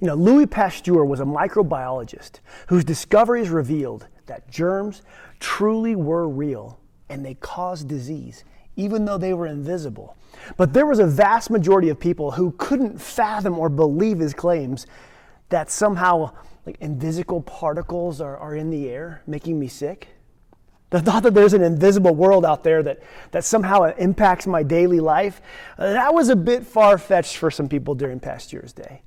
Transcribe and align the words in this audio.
You 0.00 0.08
know, 0.08 0.14
Louis 0.14 0.46
Pasteur 0.46 1.04
was 1.04 1.20
a 1.20 1.24
microbiologist 1.24 2.40
whose 2.68 2.84
discoveries 2.84 3.50
revealed 3.50 4.06
that 4.26 4.50
germs 4.50 5.02
truly 5.40 5.94
were 5.94 6.28
real 6.28 6.80
and 7.08 7.24
they 7.24 7.34
caused 7.34 7.88
disease, 7.88 8.44
even 8.76 9.04
though 9.04 9.18
they 9.18 9.34
were 9.34 9.46
invisible. 9.46 10.16
But 10.56 10.72
there 10.72 10.86
was 10.86 10.98
a 10.98 11.06
vast 11.06 11.50
majority 11.50 11.88
of 11.90 12.00
people 12.00 12.32
who 12.32 12.52
couldn't 12.52 13.00
fathom 13.00 13.58
or 13.58 13.68
believe 13.68 14.18
his 14.18 14.34
claims 14.34 14.86
that 15.50 15.70
somehow 15.70 16.32
like 16.66 16.76
invisible 16.80 17.42
particles 17.42 18.20
are, 18.20 18.36
are 18.36 18.56
in 18.56 18.70
the 18.70 18.88
air 18.88 19.22
making 19.26 19.58
me 19.58 19.68
sick. 19.68 20.08
The 20.90 21.00
thought 21.00 21.24
that 21.24 21.34
there's 21.34 21.54
an 21.54 21.62
invisible 21.62 22.14
world 22.14 22.44
out 22.44 22.62
there 22.62 22.82
that, 22.82 23.02
that 23.32 23.44
somehow 23.44 23.82
impacts 23.98 24.46
my 24.46 24.62
daily 24.62 25.00
life, 25.00 25.42
uh, 25.76 25.92
that 25.92 26.14
was 26.14 26.28
a 26.28 26.36
bit 26.36 26.64
far 26.64 26.98
fetched 26.98 27.36
for 27.36 27.50
some 27.50 27.68
people 27.68 27.94
during 27.94 28.20
Pasteur's 28.20 28.72
day. 28.72 29.02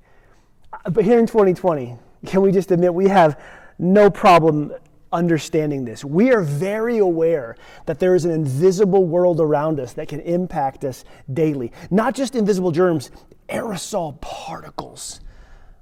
But 0.89 1.03
here 1.03 1.19
in 1.19 1.27
2020, 1.27 1.97
can 2.25 2.41
we 2.41 2.51
just 2.51 2.71
admit 2.71 2.93
we 2.93 3.07
have 3.07 3.39
no 3.79 4.09
problem 4.09 4.73
understanding 5.11 5.85
this? 5.85 6.03
We 6.03 6.31
are 6.31 6.41
very 6.41 6.97
aware 6.97 7.55
that 7.85 7.99
there 7.99 8.15
is 8.15 8.25
an 8.25 8.31
invisible 8.31 9.05
world 9.05 9.39
around 9.39 9.79
us 9.79 9.93
that 9.93 10.07
can 10.07 10.19
impact 10.21 10.83
us 10.83 11.05
daily. 11.31 11.71
Not 11.89 12.15
just 12.15 12.35
invisible 12.35 12.71
germs, 12.71 13.11
aerosol 13.49 14.19
particles. 14.21 15.21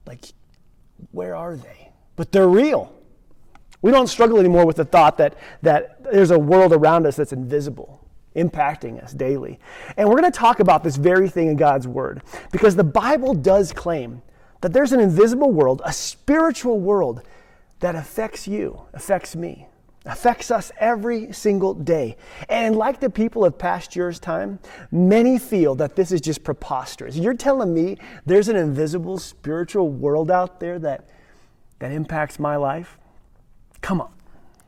Like, 0.06 0.26
where 1.12 1.36
are 1.36 1.56
they? 1.56 1.92
But 2.16 2.32
they're 2.32 2.48
real. 2.48 2.94
We 3.82 3.92
don't 3.92 4.08
struggle 4.08 4.40
anymore 4.40 4.66
with 4.66 4.78
the 4.78 4.86
thought 4.86 5.18
that, 5.18 5.36
that 5.62 6.04
there's 6.04 6.32
a 6.32 6.40
world 6.40 6.74
around 6.74 7.06
us 7.06 7.16
that's 7.16 7.34
invisible, 7.34 8.08
impacting 8.36 9.04
us 9.04 9.14
daily. 9.14 9.60
And 9.98 10.08
we're 10.08 10.20
going 10.20 10.32
to 10.32 10.38
talk 10.38 10.60
about 10.60 10.84
this 10.84 10.96
very 10.96 11.30
thing 11.30 11.50
in 11.50 11.56
God's 11.56 11.88
Word 11.88 12.24
because 12.52 12.76
the 12.76 12.84
Bible 12.84 13.34
does 13.34 13.72
claim 13.72 14.22
that 14.66 14.74
there's 14.74 14.94
an 14.94 15.00
invisible 15.00 15.52
world, 15.52 15.80
a 15.86 15.94
spiritual 15.94 16.80
world 16.80 17.22
that 17.82 17.94
affects 17.94 18.48
you, 18.48 18.82
affects 18.96 19.36
me, 19.36 19.68
affects 20.08 20.50
us 20.50 20.72
every 20.80 21.32
single 21.32 21.76
day. 21.76 22.18
And 22.50 22.76
like 22.76 23.00
the 23.00 23.12
people 23.12 23.46
of 23.46 23.60
Pasteur's 23.60 24.20
time, 24.20 24.58
many 24.92 25.38
feel 25.38 25.76
that 25.76 25.96
this 25.96 26.12
is 26.12 26.20
just 26.20 26.44
preposterous. 26.44 27.16
You're 27.16 27.36
telling 27.36 27.76
me 27.76 27.98
there's 28.26 28.48
an 28.48 28.56
invisible 28.56 29.20
spiritual 29.20 29.90
world 29.90 30.32
out 30.32 30.60
there 30.60 30.80
that, 30.80 31.10
that 31.78 31.92
impacts 31.92 32.40
my 32.40 32.56
life? 32.56 32.98
Come 33.82 34.02
on. 34.02 34.15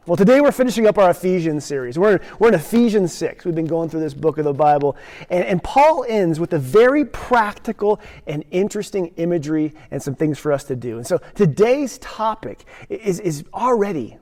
Well, 0.08 0.16
today 0.16 0.40
we're 0.40 0.54
finishing 0.54 0.88
up 0.88 0.98
our 0.98 1.10
Ephesians 1.10 1.66
series. 1.66 2.00
We're, 2.00 2.22
we're 2.40 2.48
in 2.48 2.54
Ephesians 2.54 3.14
6. 3.14 3.44
We've 3.44 3.54
been 3.54 3.66
going 3.66 3.90
through 3.90 4.00
this 4.00 4.14
book 4.14 4.38
of 4.38 4.46
the 4.46 4.54
Bible. 4.54 4.96
And, 5.30 5.44
and 5.44 5.62
Paul 5.62 6.06
ends 6.08 6.40
with 6.40 6.54
a 6.54 6.58
very 6.58 7.04
practical 7.04 8.00
and 8.26 8.46
interesting 8.52 9.08
imagery 9.18 9.74
and 9.92 10.02
some 10.02 10.16
things 10.16 10.40
for 10.40 10.54
us 10.54 10.64
to 10.64 10.78
do. 10.78 10.96
And 10.96 11.06
so 11.06 11.20
today's 11.36 11.98
topic 11.98 12.64
is, 12.88 13.20
is 13.20 13.44
already, 13.54 14.18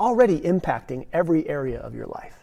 already 0.00 0.40
impacting 0.40 1.06
every 1.12 1.48
area 1.48 1.78
of 1.78 1.94
your 1.94 2.06
life 2.06 2.34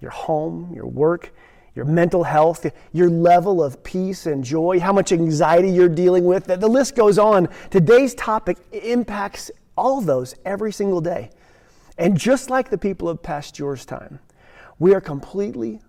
your 0.00 0.12
home, 0.12 0.72
your 0.72 0.86
work, 0.86 1.34
your 1.74 1.86
mental 1.86 2.22
health, 2.22 2.66
your 2.92 3.10
level 3.10 3.60
of 3.60 3.82
peace 3.82 4.26
and 4.26 4.44
joy, 4.44 4.78
how 4.78 4.92
much 4.92 5.10
anxiety 5.10 5.70
you're 5.70 5.88
dealing 5.88 6.24
with. 6.24 6.44
The 6.44 6.68
list 6.68 6.94
goes 6.94 7.18
on. 7.18 7.48
Today's 7.70 8.14
topic 8.14 8.58
impacts 8.70 9.50
all 9.76 9.98
of 9.98 10.06
those 10.06 10.36
every 10.44 10.70
single 10.70 11.00
day. 11.00 11.30
And 12.02 12.18
just 12.18 12.50
like 12.50 12.68
the 12.68 12.78
people 12.78 13.08
of 13.08 13.22
Pasteur's 13.22 13.86
time, 13.86 14.18
we 14.80 14.92
are 14.92 15.00
completely 15.00 15.80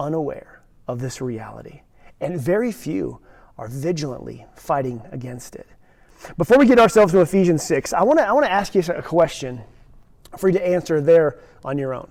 unaware 0.00 0.62
of 0.88 1.00
this 1.00 1.20
reality. 1.20 1.82
And 2.20 2.40
very 2.40 2.72
few 2.72 3.20
are 3.56 3.68
vigilantly 3.68 4.46
fighting 4.56 5.00
against 5.12 5.54
it. 5.54 5.68
Before 6.36 6.58
we 6.58 6.66
get 6.66 6.80
ourselves 6.80 7.12
to 7.12 7.20
Ephesians 7.20 7.62
6, 7.62 7.92
I 7.92 8.02
want 8.02 8.18
to 8.18 8.26
I 8.26 8.32
wanna 8.32 8.48
ask 8.48 8.74
you 8.74 8.82
a 8.92 9.00
question 9.00 9.60
for 10.36 10.48
you 10.48 10.58
to 10.58 10.66
answer 10.66 11.00
there 11.00 11.38
on 11.64 11.78
your 11.78 11.94
own. 11.94 12.10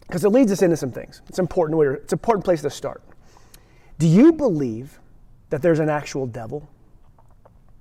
Because 0.00 0.24
it 0.24 0.30
leads 0.30 0.50
us 0.50 0.62
into 0.62 0.78
some 0.78 0.90
things. 0.90 1.20
It's 1.28 1.38
important. 1.38 1.76
where 1.76 1.92
It's 1.92 2.14
an 2.14 2.18
important 2.18 2.46
place 2.46 2.62
to 2.62 2.70
start. 2.70 3.02
Do 3.98 4.08
you 4.08 4.32
believe 4.32 4.98
that 5.50 5.60
there's 5.60 5.78
an 5.80 5.90
actual 5.90 6.26
devil? 6.26 6.66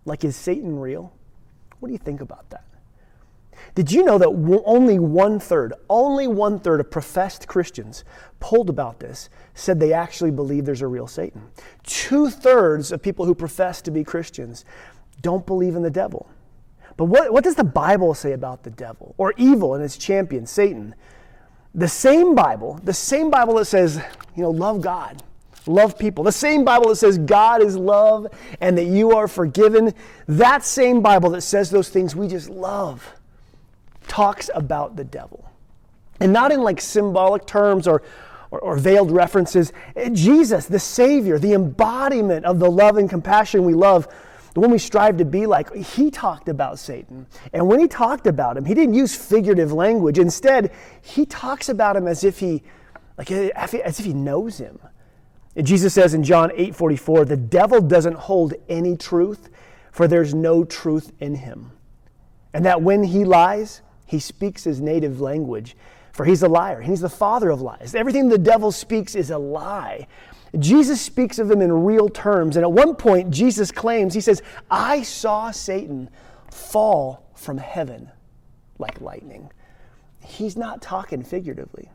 Like, 0.04 0.26
is 0.26 0.36
Satan 0.36 0.78
real? 0.78 1.14
What 1.80 1.88
do 1.88 1.94
you 1.94 2.00
think 2.00 2.20
about 2.20 2.50
that? 2.50 2.66
Did 3.76 3.92
you 3.92 4.04
know 4.04 4.18
that 4.18 4.30
only 4.66 5.00
one 5.00 5.40
third, 5.40 5.74
only 5.90 6.28
one 6.28 6.60
third 6.60 6.80
of 6.80 6.92
professed 6.92 7.48
Christians 7.48 8.04
polled 8.40 8.70
about 8.70 9.00
this 9.00 9.30
said 9.54 9.80
they 9.80 9.94
actually 9.94 10.32
believe 10.32 10.66
there's 10.66 10.82
a 10.82 10.88
real 10.88 11.08
Satan? 11.08 11.44
Two 11.84 12.30
thirds 12.30 12.92
of 12.92 13.02
people 13.02 13.26
who 13.26 13.36
profess 13.36 13.82
to 13.84 13.92
be 13.92 14.04
Christians 14.04 14.66
don't 15.22 15.46
believe 15.46 15.76
in 15.76 15.84
the 15.84 15.90
devil. 15.90 16.30
But 16.98 17.06
what, 17.06 17.32
what 17.32 17.44
does 17.44 17.56
the 17.56 17.64
Bible 17.64 18.14
say 18.14 18.34
about 18.34 18.64
the 18.64 18.70
devil 18.70 19.16
or 19.18 19.34
evil 19.38 19.74
and 19.76 19.84
its 19.84 19.98
champion, 19.98 20.46
Satan? 20.46 20.96
The 21.74 21.88
same 21.88 22.36
Bible, 22.36 22.80
the 22.84 22.94
same 22.94 23.30
Bible 23.30 23.56
that 23.56 23.66
says, 23.66 24.02
you 24.36 24.44
know, 24.44 24.50
love 24.50 24.82
God, 24.82 25.24
love 25.66 25.98
people. 25.98 26.24
The 26.24 26.32
same 26.32 26.66
Bible 26.66 26.90
that 26.90 26.96
says 26.96 27.18
God 27.18 27.62
is 27.62 27.78
love 27.78 28.28
and 28.60 28.78
that 28.78 28.86
you 28.86 29.12
are 29.12 29.28
forgiven. 29.28 29.94
That 30.28 30.64
same 30.64 31.02
Bible 31.02 31.30
that 31.32 31.42
says 31.42 31.70
those 31.70 31.90
things 31.90 32.16
we 32.16 32.28
just 32.28 32.50
love 32.50 33.16
talks 34.10 34.50
about 34.54 34.98
the 34.98 35.06
devil. 35.06 35.50
And 36.20 36.34
not 36.34 36.52
in 36.52 36.62
like 36.62 36.82
symbolic 36.82 37.46
terms 37.46 37.88
or, 37.88 38.04
or, 38.52 38.60
or, 38.60 38.78
veiled 38.78 39.12
references. 39.12 39.72
Jesus, 40.12 40.66
the 40.66 40.80
Savior, 40.80 41.40
the 41.40 41.54
embodiment 41.54 42.46
of 42.46 42.60
the 42.60 42.70
love 42.70 42.98
and 42.98 43.10
compassion 43.10 43.64
we 43.64 43.74
love, 43.74 44.08
the 44.54 44.60
one 44.60 44.72
we 44.72 44.80
strive 44.80 45.18
to 45.18 45.26
be 45.26 45.46
like, 45.46 45.74
he 45.74 46.12
talked 46.12 46.50
about 46.50 46.80
Satan. 46.80 47.28
And 47.54 47.68
when 47.68 47.80
he 47.80 47.88
talked 47.88 48.28
about 48.28 48.58
him, 48.58 48.66
he 48.66 48.74
didn't 48.74 48.96
use 48.96 49.16
figurative 49.16 49.72
language. 49.72 50.20
Instead, 50.20 50.74
he 51.02 51.26
talks 51.26 51.70
about 51.70 51.96
him 51.96 52.08
as 52.08 52.24
if 52.24 52.40
he, 52.40 52.64
like, 53.18 53.32
as 53.32 54.00
if 54.00 54.06
he 54.06 54.14
knows 54.14 54.58
him. 54.58 54.80
And 55.56 55.66
Jesus 55.66 55.94
says 55.94 56.14
in 56.14 56.24
John 56.24 56.52
8 56.56 56.76
44, 56.76 57.26
the 57.26 57.38
devil 57.38 57.82
doesn't 57.82 58.16
hold 58.16 58.54
any 58.68 58.98
truth, 58.98 59.50
for 59.92 60.08
there's 60.08 60.34
no 60.34 60.64
truth 60.64 61.12
in 61.20 61.36
him. 61.36 61.72
And 62.54 62.66
that 62.66 62.82
when 62.82 63.04
he 63.04 63.26
lies, 63.26 63.82
he 64.10 64.18
speaks 64.18 64.64
his 64.64 64.82
native 64.82 65.22
language, 65.22 65.78
for 66.14 66.26
he's 66.26 66.42
a 66.42 66.50
liar. 66.50 66.82
He's 66.82 67.02
the 67.02 67.10
father 67.10 67.52
of 67.52 67.62
lies. 67.62 67.94
Everything 67.94 68.28
the 68.28 68.40
devil 68.40 68.72
speaks 68.72 69.14
is 69.14 69.30
a 69.30 69.38
lie. 69.38 70.08
Jesus 70.58 71.00
speaks 71.00 71.38
of 71.38 71.52
him 71.52 71.62
in 71.62 71.72
real 71.86 72.10
terms. 72.10 72.56
And 72.56 72.64
at 72.64 72.72
one 72.72 72.96
point, 72.96 73.30
Jesus 73.30 73.72
claims, 73.72 74.16
He 74.16 74.22
says, 74.22 74.42
I 74.72 75.04
saw 75.04 75.52
Satan 75.52 76.10
fall 76.50 77.24
from 77.36 77.60
heaven 77.60 78.10
like 78.80 79.00
lightning. 79.00 79.52
He's 80.22 80.58
not 80.58 80.82
talking 80.82 81.22
figuratively. 81.22 81.92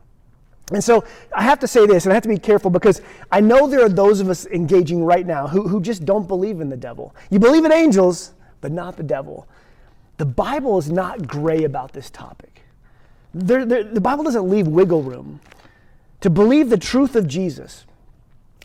And 0.71 0.81
so 0.81 1.03
I 1.35 1.43
have 1.43 1.59
to 1.59 1.67
say 1.67 1.85
this, 1.85 2.05
and 2.05 2.13
I 2.13 2.15
have 2.15 2.23
to 2.23 2.29
be 2.29 2.37
careful 2.37 2.71
because 2.71 3.01
I 3.29 3.41
know 3.41 3.67
there 3.67 3.83
are 3.83 3.89
those 3.89 4.21
of 4.21 4.29
us 4.29 4.45
engaging 4.45 5.03
right 5.03 5.27
now 5.27 5.47
who, 5.47 5.67
who 5.67 5.81
just 5.81 6.05
don't 6.05 6.29
believe 6.29 6.61
in 6.61 6.69
the 6.69 6.77
devil. 6.77 7.13
You 7.29 7.39
believe 7.39 7.65
in 7.65 7.73
angels, 7.73 8.31
but 8.61 8.71
not 8.71 8.95
the 8.95 9.03
devil. 9.03 9.49
The 10.17 10.25
Bible 10.25 10.77
is 10.77 10.89
not 10.89 11.27
gray 11.27 11.63
about 11.63 11.93
this 11.93 12.09
topic. 12.09 12.61
The 13.33 13.99
Bible 14.01 14.23
doesn't 14.23 14.49
leave 14.49 14.67
wiggle 14.67 15.03
room. 15.03 15.41
To 16.21 16.29
believe 16.29 16.69
the 16.69 16.77
truth 16.77 17.15
of 17.15 17.27
Jesus 17.27 17.85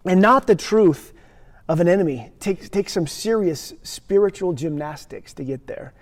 and 0.04 0.20
not 0.20 0.46
the 0.46 0.54
truth 0.54 1.12
of 1.68 1.80
an 1.80 1.88
enemy 1.88 2.30
takes 2.40 2.68
take 2.68 2.88
some 2.88 3.06
serious 3.06 3.74
spiritual 3.82 4.52
gymnastics 4.52 5.32
to 5.34 5.44
get 5.44 5.66
there 5.66 5.92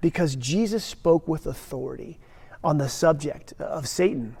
because 0.00 0.36
Jesus 0.36 0.84
spoke 0.84 1.26
with 1.26 1.46
authority 1.46 2.18
on 2.62 2.78
the 2.78 2.88
subject 2.88 3.54
of 3.58 3.88
Satan 3.88 4.36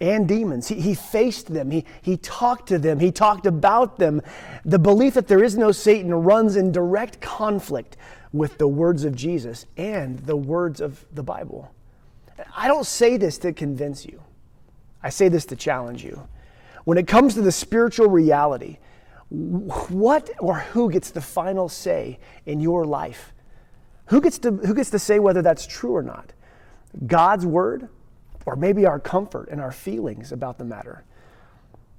and 0.00 0.26
demons. 0.26 0.68
He, 0.68 0.76
he 0.76 0.94
faced 0.94 1.52
them, 1.52 1.70
he, 1.70 1.84
he 2.02 2.16
talked 2.16 2.68
to 2.68 2.78
them, 2.78 2.98
he 2.98 3.12
talked 3.12 3.46
about 3.46 3.98
them. 3.98 4.20
The 4.64 4.78
belief 4.78 5.14
that 5.14 5.28
there 5.28 5.42
is 5.42 5.56
no 5.56 5.72
Satan 5.72 6.12
runs 6.14 6.56
in 6.56 6.72
direct 6.72 7.20
conflict 7.20 7.96
with 8.32 8.58
the 8.58 8.68
words 8.68 9.04
of 9.04 9.14
Jesus 9.14 9.66
and 9.76 10.18
the 10.20 10.36
words 10.36 10.80
of 10.80 11.04
the 11.12 11.22
Bible. 11.22 11.72
I 12.56 12.68
don't 12.68 12.86
say 12.86 13.16
this 13.16 13.38
to 13.38 13.52
convince 13.52 14.06
you, 14.06 14.22
I 15.02 15.10
say 15.10 15.28
this 15.28 15.44
to 15.46 15.56
challenge 15.56 16.04
you. 16.04 16.28
When 16.84 16.98
it 16.98 17.06
comes 17.06 17.34
to 17.34 17.42
the 17.42 17.52
spiritual 17.52 18.08
reality, 18.08 18.78
what 19.28 20.30
or 20.40 20.58
who 20.58 20.90
gets 20.90 21.10
the 21.10 21.20
final 21.20 21.68
say 21.68 22.18
in 22.44 22.60
your 22.60 22.84
life? 22.84 23.32
Who 24.06 24.20
gets 24.20 24.38
to, 24.40 24.50
who 24.50 24.74
gets 24.74 24.90
to 24.90 24.98
say 24.98 25.18
whether 25.18 25.42
that's 25.42 25.66
true 25.66 25.94
or 25.94 26.02
not? 26.02 26.32
God's 27.06 27.46
word 27.46 27.88
or 28.44 28.56
maybe 28.56 28.84
our 28.84 28.98
comfort 28.98 29.48
and 29.50 29.60
our 29.60 29.72
feelings 29.72 30.32
about 30.32 30.58
the 30.58 30.64
matter. 30.64 31.04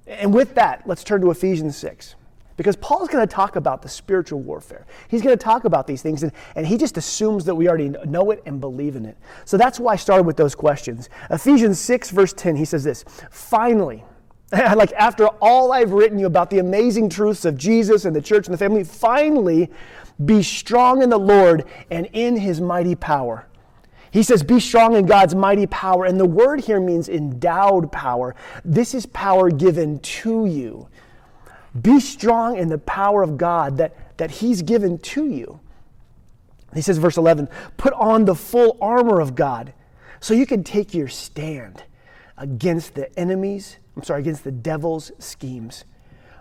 And 0.06 0.34
with 0.34 0.54
that, 0.54 0.86
let's 0.86 1.02
turn 1.02 1.22
to 1.22 1.30
Ephesians 1.30 1.76
6. 1.76 2.14
Because 2.56 2.76
Paul's 2.76 3.08
going 3.08 3.26
to 3.26 3.32
talk 3.32 3.56
about 3.56 3.82
the 3.82 3.88
spiritual 3.88 4.40
warfare. 4.40 4.86
He's 5.08 5.22
going 5.22 5.36
to 5.36 5.42
talk 5.42 5.64
about 5.64 5.86
these 5.86 6.02
things, 6.02 6.22
and, 6.22 6.32
and 6.54 6.66
he 6.66 6.76
just 6.76 6.96
assumes 6.96 7.44
that 7.46 7.54
we 7.54 7.68
already 7.68 7.88
know 8.06 8.30
it 8.30 8.42
and 8.46 8.60
believe 8.60 8.94
in 8.94 9.04
it. 9.04 9.16
So 9.44 9.56
that's 9.56 9.80
why 9.80 9.94
I 9.94 9.96
started 9.96 10.24
with 10.24 10.36
those 10.36 10.54
questions. 10.54 11.08
Ephesians 11.30 11.80
6, 11.80 12.10
verse 12.10 12.32
10, 12.32 12.56
he 12.56 12.64
says 12.64 12.84
this 12.84 13.04
Finally, 13.30 14.04
like 14.52 14.92
after 14.92 15.26
all 15.40 15.72
I've 15.72 15.92
written 15.92 16.18
you 16.18 16.26
about 16.26 16.50
the 16.50 16.58
amazing 16.58 17.08
truths 17.08 17.44
of 17.44 17.56
Jesus 17.56 18.04
and 18.04 18.14
the 18.14 18.22
church 18.22 18.46
and 18.46 18.54
the 18.54 18.58
family, 18.58 18.84
finally 18.84 19.70
be 20.24 20.42
strong 20.42 21.02
in 21.02 21.10
the 21.10 21.18
Lord 21.18 21.64
and 21.90 22.08
in 22.12 22.36
his 22.36 22.60
mighty 22.60 22.94
power. 22.94 23.46
He 24.12 24.22
says, 24.22 24.44
Be 24.44 24.60
strong 24.60 24.94
in 24.94 25.06
God's 25.06 25.34
mighty 25.34 25.66
power. 25.66 26.04
And 26.04 26.20
the 26.20 26.24
word 26.24 26.60
here 26.60 26.78
means 26.78 27.08
endowed 27.08 27.90
power. 27.90 28.36
This 28.64 28.94
is 28.94 29.06
power 29.06 29.50
given 29.50 29.98
to 29.98 30.46
you. 30.46 30.86
Be 31.80 32.00
strong 32.00 32.56
in 32.56 32.68
the 32.68 32.78
power 32.78 33.22
of 33.22 33.36
God 33.36 33.78
that, 33.78 34.16
that 34.16 34.30
He's 34.30 34.62
given 34.62 34.98
to 34.98 35.28
you. 35.28 35.60
He 36.74 36.80
says, 36.80 36.98
verse 36.98 37.16
11, 37.16 37.48
put 37.76 37.92
on 37.94 38.24
the 38.24 38.34
full 38.34 38.76
armor 38.80 39.20
of 39.20 39.34
God 39.34 39.72
so 40.20 40.34
you 40.34 40.46
can 40.46 40.64
take 40.64 40.94
your 40.94 41.08
stand 41.08 41.84
against 42.36 42.94
the 42.94 43.16
enemies, 43.18 43.78
I'm 43.96 44.02
sorry, 44.02 44.20
against 44.20 44.44
the 44.44 44.50
devil's 44.50 45.12
schemes. 45.18 45.84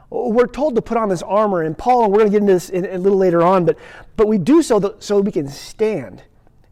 We're 0.09 0.47
told 0.47 0.75
to 0.75 0.81
put 0.81 0.97
on 0.97 1.09
this 1.09 1.24
armor, 1.24 1.63
and 1.63 1.77
Paul, 1.77 2.06
and 2.06 2.12
we're 2.12 2.19
going 2.19 2.31
to 2.31 2.36
get 2.36 2.41
into 2.41 2.53
this 2.53 2.69
in, 2.69 2.86
a 2.86 2.97
little 2.97 3.18
later 3.18 3.41
on, 3.41 3.65
but, 3.65 3.77
but 4.15 4.27
we 4.27 4.38
do 4.38 4.62
so 4.62 4.79
that, 4.79 5.03
so 5.03 5.19
we 5.19 5.31
can 5.31 5.47
stand. 5.47 6.24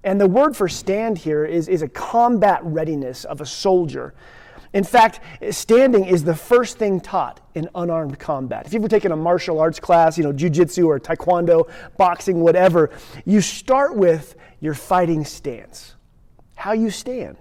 And 0.03 0.19
the 0.19 0.27
word 0.27 0.55
for 0.55 0.67
stand 0.67 1.19
here 1.19 1.45
is, 1.45 1.67
is 1.67 1.81
a 1.81 1.87
combat 1.87 2.59
readiness 2.63 3.23
of 3.25 3.41
a 3.41 3.45
soldier. 3.45 4.13
In 4.73 4.83
fact, 4.85 5.19
standing 5.49 6.05
is 6.05 6.23
the 6.23 6.35
first 6.35 6.77
thing 6.77 7.01
taught 7.01 7.41
in 7.55 7.69
unarmed 7.75 8.17
combat. 8.19 8.65
If 8.65 8.73
you've 8.73 8.81
ever 8.83 8.89
taken 8.89 9.11
a 9.11 9.17
martial 9.17 9.59
arts 9.59 9.79
class, 9.79 10.17
you 10.17 10.23
know, 10.23 10.31
jujitsu 10.31 10.85
or 10.85 10.99
taekwondo, 10.99 11.69
boxing, 11.97 12.39
whatever, 12.39 12.89
you 13.25 13.41
start 13.41 13.95
with 13.95 14.35
your 14.61 14.73
fighting 14.73 15.25
stance, 15.25 15.95
how 16.55 16.71
you 16.71 16.89
stand. 16.89 17.37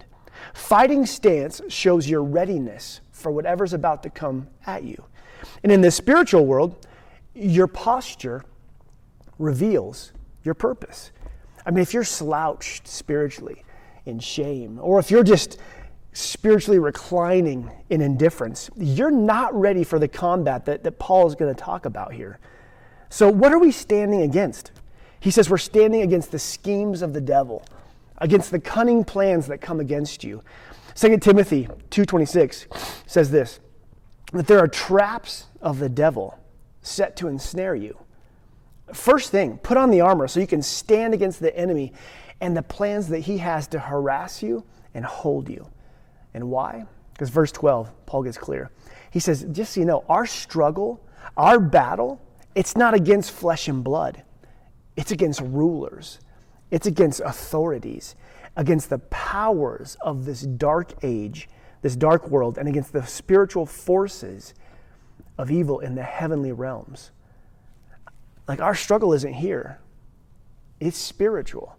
Fighting 0.55 1.07
stance 1.07 1.61
shows 1.69 2.09
your 2.09 2.25
readiness 2.25 3.01
for 3.13 3.31
whatever's 3.31 3.75
about 3.75 4.03
to 4.03 4.11
come 4.11 4.49
at 4.67 4.83
you. 4.83 5.05
And 5.63 5.71
in 5.71 5.83
the 5.83 5.91
spiritual 5.91 6.47
world, 6.47 6.87
your 7.35 7.67
posture 7.69 8.43
reveals 9.39 10.13
your 10.43 10.55
purpose. 10.55 11.13
I 11.65 11.71
mean, 11.71 11.83
if 11.83 11.95
you're 11.95 12.05
slouched 12.05 12.89
spiritually 12.89 13.65
in 14.07 14.19
shame, 14.19 14.79
or 14.81 14.99
if 14.99 15.11
you're 15.11 15.23
just 15.23 15.59
spiritually 16.13 16.79
reclining 16.79 17.71
in 17.89 18.01
indifference, 18.01 18.71
you're 18.77 19.11
not 19.11 19.55
ready 19.55 19.85
for 19.85 19.99
the 19.99 20.09
combat 20.09 20.65
that, 20.67 20.83
that 20.83 20.99
Paul 20.99 21.27
is 21.27 21.35
going 21.35 21.55
to 21.55 21.61
talk 21.61 21.87
about 21.87 22.13
here. 22.13 22.39
So, 23.09 23.29
what 23.29 23.53
are 23.53 23.59
we 23.59 23.73
standing 23.73 24.23
against? 24.23 24.73
He 25.21 25.31
says 25.31 25.51
we're 25.51 25.59
standing 25.59 26.03
against 26.03 26.33
the 26.33 26.39
schemes 26.39 27.03
of 27.03 27.13
the 27.13 27.21
devil, 27.21 27.65
against 28.19 28.51
the 28.51 28.61
cunning 28.61 29.05
plans 29.05 29.47
that 29.49 29.61
come 29.61 29.81
against 29.81 30.25
you. 30.25 30.43
2 30.95 31.19
Timothy 31.19 31.69
2:26 31.91 32.67
says 33.07 33.31
this 33.31 33.61
that 34.33 34.47
there 34.47 34.59
are 34.59 34.69
traps 34.69 35.47
of 35.61 35.79
the 35.79 35.89
devil 35.89 36.39
set 36.83 37.17
to 37.17 37.29
ensnare 37.29 37.75
you. 37.75 37.99
First 38.93 39.31
thing, 39.31 39.59
put 39.59 39.77
on 39.77 39.91
the 39.91 40.01
armor 40.01 40.29
so 40.29 40.41
you 40.41 40.47
can 40.47 40.63
stand 40.63 41.15
against 41.15 41.41
the 41.41 41.57
enemy 41.57 41.93
and 42.41 42.57
the 42.57 42.63
plans 42.63 43.09
that 43.09 43.21
he 43.21 43.39
has 43.39 43.67
to 43.69 43.79
harass 43.79 44.43
you 44.43 44.65
and 44.95 45.05
hold 45.05 45.49
you. 45.49 45.69
And 46.35 46.51
why? 46.51 46.87
Because 47.13 47.31
verse 47.31 47.53
12, 47.53 48.07
Paul 48.07 48.23
gets 48.23 48.39
clear. 48.39 48.71
He 49.11 49.21
says, 49.21 49.47
just 49.53 49.75
so 49.75 49.81
you 49.81 49.87
know, 49.87 50.05
our 50.09 50.27
struggle, 50.27 51.05
our 51.37 51.61
battle, 51.61 52.21
it's 52.55 52.77
not 52.77 52.95
against 52.95 53.31
flesh 53.31 53.69
and 53.69 53.85
blood. 53.85 54.23
It's 54.97 55.11
against 55.11 55.41
rulers. 55.41 56.21
It's 56.71 56.87
against 56.87 57.21
authorities, 57.21 58.15
against 58.57 58.91
the 58.91 58.99
powers 58.99 59.97
of 60.01 60.25
this 60.25 60.43
dark 60.43 60.93
age, 61.03 61.49
this 61.83 61.97
dark 61.97 62.29
world, 62.29 62.59
and 62.59 62.69
against 62.69 62.93
the 62.93 63.05
spiritual 63.05 63.67
forces 63.67 64.55
of 65.37 65.51
evil 65.51 65.81
in 65.81 65.95
the 65.95 66.03
heavenly 66.03 66.53
realms. 66.53 67.11
Like 68.47 68.61
our 68.61 68.75
struggle 68.75 69.13
isn't 69.13 69.33
here, 69.33 69.81
it's 70.79 70.99
spiritual. 70.99 71.77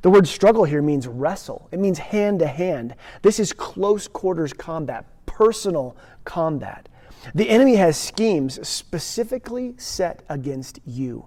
The 0.00 0.10
word 0.10 0.26
struggle 0.26 0.64
here 0.64 0.82
means 0.82 1.06
wrestle, 1.06 1.68
it 1.70 1.78
means 1.78 1.98
hand 1.98 2.38
to 2.40 2.46
hand. 2.46 2.94
This 3.20 3.38
is 3.38 3.52
close 3.52 4.08
quarters 4.08 4.52
combat, 4.52 5.04
personal 5.26 5.96
combat. 6.24 6.88
The 7.34 7.48
enemy 7.48 7.76
has 7.76 7.96
schemes 7.96 8.66
specifically 8.66 9.74
set 9.76 10.22
against 10.28 10.80
you 10.84 11.26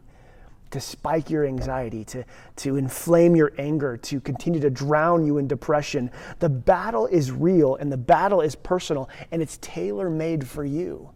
to 0.72 0.82
spike 0.82 1.30
your 1.30 1.46
anxiety, 1.46 2.04
to, 2.04 2.26
to 2.58 2.76
inflame 2.76 3.34
your 3.34 3.54
anger, 3.58 3.96
to 3.96 4.20
continue 4.20 4.60
to 4.60 4.70
drown 4.70 5.26
you 5.26 5.38
in 5.38 5.48
depression. 5.48 6.12
The 6.40 6.50
battle 6.50 7.08
is 7.08 7.32
real 7.32 7.76
and 7.76 7.90
the 7.90 7.98
battle 7.98 8.42
is 8.42 8.56
personal 8.56 9.10
and 9.32 9.42
it's 9.42 9.58
tailor 9.62 10.10
made 10.10 10.46
for 10.46 10.66
you. 10.66 11.12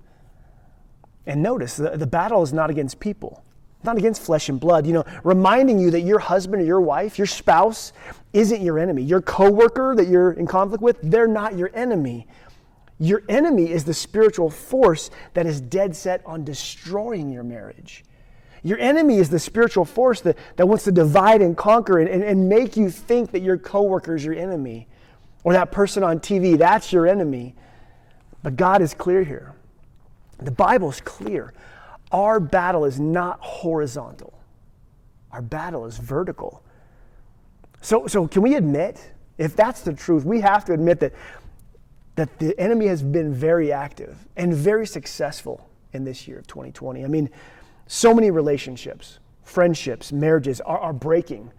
And 1.25 1.43
notice 1.43 1.75
the, 1.75 1.97
the 1.97 2.07
battle 2.07 2.41
is 2.41 2.53
not 2.53 2.69
against 2.69 2.99
people 3.01 3.43
not 3.83 3.97
against 3.97 4.21
flesh 4.21 4.49
and 4.49 4.59
blood, 4.59 4.85
you 4.85 4.93
know, 4.93 5.05
reminding 5.23 5.79
you 5.79 5.91
that 5.91 6.01
your 6.01 6.19
husband 6.19 6.61
or 6.61 6.65
your 6.65 6.81
wife, 6.81 7.17
your 7.17 7.27
spouse, 7.27 7.93
isn't 8.33 8.61
your 8.61 8.77
enemy. 8.77 9.03
Your 9.03 9.21
coworker 9.21 9.95
that 9.95 10.07
you're 10.07 10.33
in 10.33 10.47
conflict 10.47 10.83
with, 10.83 10.97
they're 11.01 11.27
not 11.27 11.57
your 11.57 11.71
enemy. 11.73 12.27
Your 12.99 13.23
enemy 13.29 13.71
is 13.71 13.85
the 13.85 13.93
spiritual 13.93 14.49
force 14.49 15.09
that 15.33 15.45
is 15.45 15.61
dead 15.61 15.95
set 15.95 16.21
on 16.25 16.43
destroying 16.43 17.31
your 17.31 17.43
marriage. 17.43 18.03
Your 18.61 18.77
enemy 18.79 19.17
is 19.17 19.29
the 19.29 19.39
spiritual 19.39 19.85
force 19.85 20.19
that, 20.21 20.37
that 20.57 20.67
wants 20.67 20.83
to 20.83 20.91
divide 20.91 21.41
and 21.41 21.55
conquer 21.55 21.99
and, 21.99 22.09
and, 22.09 22.21
and 22.21 22.49
make 22.49 22.75
you 22.75 22.89
think 22.89 23.31
that 23.31 23.41
your 23.41 23.57
coworker 23.57 24.15
is 24.15 24.25
your 24.25 24.35
enemy 24.35 24.87
or 25.45 25.53
that 25.53 25.71
person 25.71 26.03
on 26.03 26.19
TV, 26.19 26.57
that's 26.57 26.91
your 26.91 27.07
enemy. 27.07 27.55
But 28.43 28.57
God 28.57 28.81
is 28.81 28.93
clear 28.93 29.23
here. 29.23 29.53
The 30.39 30.51
Bible 30.51 30.89
is 30.89 30.99
clear. 31.01 31.53
Our 32.11 32.39
battle 32.39 32.85
is 32.85 32.99
not 32.99 33.39
horizontal, 33.41 34.33
our 35.31 35.41
battle 35.41 35.85
is 35.85 35.97
vertical. 35.97 36.63
So, 37.81 38.07
so 38.07 38.27
can 38.27 38.41
we 38.41 38.55
admit, 38.55 39.13
if 39.37 39.55
that's 39.55 39.81
the 39.81 39.93
truth, 39.93 40.25
we 40.25 40.41
have 40.41 40.65
to 40.65 40.73
admit 40.73 40.99
that, 40.99 41.13
that 42.15 42.39
the 42.39 42.59
enemy 42.59 42.87
has 42.87 43.01
been 43.01 43.33
very 43.33 43.71
active 43.71 44.27
and 44.35 44.53
very 44.53 44.85
successful 44.85 45.69
in 45.93 46.03
this 46.03 46.27
year 46.27 46.39
of 46.39 46.47
2020. 46.47 47.05
I 47.05 47.07
mean, 47.07 47.29
so 47.87 48.13
many 48.13 48.31
relationships, 48.31 49.19
friendships, 49.43 50.11
marriages 50.11 50.59
are, 50.61 50.77
are 50.77 50.93
breaking 50.93 51.51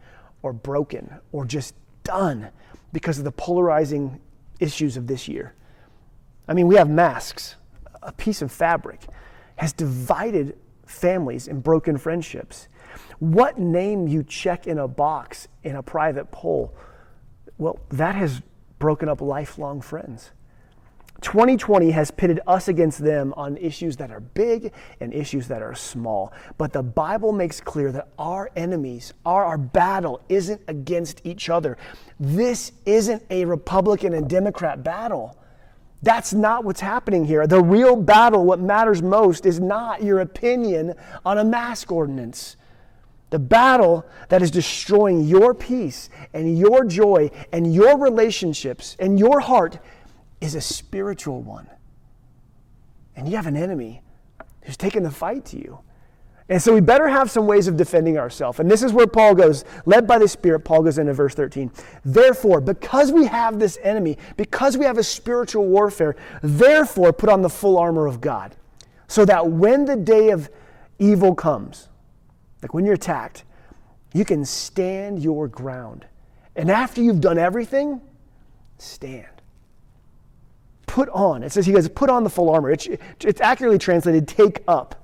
or 0.43 0.53
broken 0.53 1.15
or 1.33 1.47
just 1.47 1.75
done 2.05 2.51
because 2.93 3.19
of 3.19 3.25
the 3.25 3.33
polarizing 3.33 4.21
issues 4.59 4.97
of 4.97 5.07
this 5.07 5.27
year. 5.27 5.55
I 6.47 6.55
mean, 6.55 6.67
we 6.67 6.77
have 6.77 6.91
masks, 6.91 7.57
a 8.03 8.13
piece 8.13 8.43
of 8.43 8.53
fabric 8.53 9.01
has 9.61 9.75
divided 9.75 10.57
families 10.87 11.47
and 11.47 11.63
broken 11.63 11.99
friendships. 11.99 12.67
What 13.19 13.59
name 13.59 14.09
you 14.09 14.23
check 14.23 14.67
in 14.67 14.79
a 14.79 14.89
box 14.89 15.49
in 15.63 15.77
a 15.77 15.83
private 15.83 16.31
poll, 16.31 16.75
well, 17.59 17.79
that 17.91 18.15
has 18.15 18.41
broken 18.79 19.07
up 19.07 19.21
lifelong 19.21 19.83
friends. 19.83 20.31
2020 21.21 21.91
has 21.91 22.11
pitted 22.11 22.41
us 22.47 22.69
against 22.69 23.05
them 23.05 23.35
on 23.37 23.59
issues 23.59 23.99
that 23.99 24.11
are 24.11 24.21
big 24.21 24.73
and 24.99 25.13
issues 25.13 25.47
that 25.49 25.61
are 25.61 25.75
small. 25.75 26.33
But 26.57 26.73
the 26.73 26.83
Bible 26.83 27.33
makes 27.33 27.61
clear 27.61 27.93
that 27.93 28.09
our 28.19 28.51
enemies, 28.57 29.13
our, 29.27 29.45
our 29.45 29.59
battle 29.59 30.23
isn't 30.31 30.63
against 30.69 31.21
each 31.25 31.51
other. 31.51 31.77
This 32.19 32.73
isn't 32.87 33.23
a 33.29 33.45
Republican 33.45 34.15
and 34.15 34.27
Democrat 34.27 34.83
battle. 34.83 35.37
That's 36.03 36.33
not 36.33 36.65
what's 36.65 36.81
happening 36.81 37.27
here. 37.27 37.47
The 37.47 37.63
real 37.63 37.95
battle, 37.95 38.45
what 38.45 38.61
matters 38.61 39.03
most, 39.03 39.45
is 39.45 39.61
not 39.61 40.03
your 40.03 40.21
opinion 40.21 40.95
on 41.27 41.39
a 41.39 41.45
mask 41.45 41.93
ordinance. 41.93 42.57
The 43.29 43.39
battle 43.39 44.07
that 44.29 44.43
is 44.43 44.51
destroying 44.51 45.23
your 45.23 45.55
peace 45.55 46.09
and 46.33 46.59
your 46.59 46.85
joy 46.85 47.31
and 47.53 47.73
your 47.73 47.99
relationships 47.99 48.97
and 48.99 49.19
your 49.19 49.41
heart 49.41 49.79
is 50.41 50.55
a 50.55 50.61
spiritual 50.61 51.43
one. 51.43 51.69
And 53.15 53.29
you 53.29 53.37
have 53.37 53.47
an 53.47 53.57
enemy 53.57 54.03
who's 54.63 54.77
taking 54.77 55.03
the 55.03 55.11
fight 55.11 55.45
to 55.47 55.59
you. 55.59 55.81
And 56.51 56.61
so 56.61 56.75
we 56.75 56.81
better 56.81 57.07
have 57.07 57.31
some 57.31 57.47
ways 57.47 57.69
of 57.69 57.77
defending 57.77 58.19
ourselves. 58.19 58.59
And 58.59 58.69
this 58.69 58.83
is 58.83 58.93
where 58.93 59.07
Paul 59.07 59.37
goes, 59.37 59.65
led 59.87 60.09
by 60.09 60.19
the 60.19 60.27
Spirit, 60.27 60.65
Paul 60.65 60.83
goes 60.83 60.99
into 60.99 61.15
verse 61.15 61.33
13. 61.33 61.71
Therefore, 62.05 62.61
because 62.61 63.13
we 63.13 63.27
have 63.27 63.61
this 63.61 63.79
enemy, 63.85 64.19
because 64.37 64.77
we 64.77 64.85
have 64.85 64.99
a 64.99 65.05
spiritual 65.05 65.67
warfare, 65.67 66.17
therefore 66.43 67.13
put 67.13 67.29
on 67.29 67.43
the 67.43 67.49
full 67.49 67.79
armor 67.79 68.07
of 68.07 68.21
God, 68.21 68.57
so 69.07 69.25
that 69.27 69.49
when 69.49 69.85
the 69.85 69.95
day 69.95 70.31
of 70.31 70.51
evil 70.99 71.37
comes, 71.37 71.89
like 72.63 72.75
when 72.75 72.85
you're 72.85 72.95
attacked, 72.95 73.45
you 74.13 74.25
can 74.25 74.45
stand 74.45 75.23
your 75.23 75.47
ground. 75.47 76.05
And 76.57 76.69
after 76.69 77.01
you've 77.01 77.21
done 77.21 77.39
everything, 77.39 78.01
stand. 78.77 79.27
Put 80.89 81.09
on. 81.11 81.45
It 81.45 81.53
says 81.53 81.65
he 81.65 81.73
goes, 81.73 81.89
put 81.89 82.11
on 82.11 82.25
the 82.25 82.31
full 82.31 82.51
armor. 82.51 82.73
It's, 82.73 82.89
it's 83.21 83.41
accurately 83.41 83.79
translated, 83.79 84.27
take 84.27 84.65
up. 84.67 85.00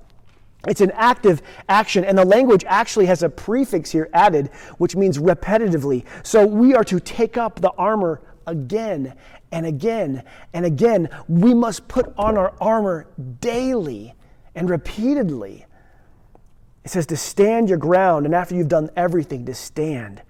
It's 0.65 0.81
an 0.81 0.91
active 0.95 1.41
action, 1.69 2.03
and 2.03 2.17
the 2.17 2.25
language 2.25 2.65
actually 2.67 3.05
has 3.05 3.21
a 3.23 3.29
prefix 3.29 3.91
here 3.91 4.09
added, 4.13 4.47
which 4.77 4.95
means 4.95 5.17
repetitively. 5.17 6.03
So 6.23 6.45
we 6.45 6.73
are 6.73 6.83
to 6.85 6.99
take 6.99 7.37
up 7.37 7.61
the 7.61 7.71
armor 7.77 8.21
again 8.47 9.13
and 9.51 9.65
again 9.65 10.23
and 10.53 10.65
again. 10.65 11.09
We 11.27 11.53
must 11.53 11.87
put 11.87 12.13
on 12.17 12.37
our 12.37 12.53
armor 12.59 13.07
daily 13.39 14.15
and 14.55 14.69
repeatedly. 14.69 15.65
It 16.83 16.89
says 16.91 17.05
to 17.07 17.17
stand 17.17 17.69
your 17.69 17.77
ground, 17.77 18.25
and 18.25 18.33
after 18.33 18.55
you've 18.55 18.69
done 18.69 18.89
everything, 18.95 19.45
to 19.45 19.53
stand. 19.53 20.21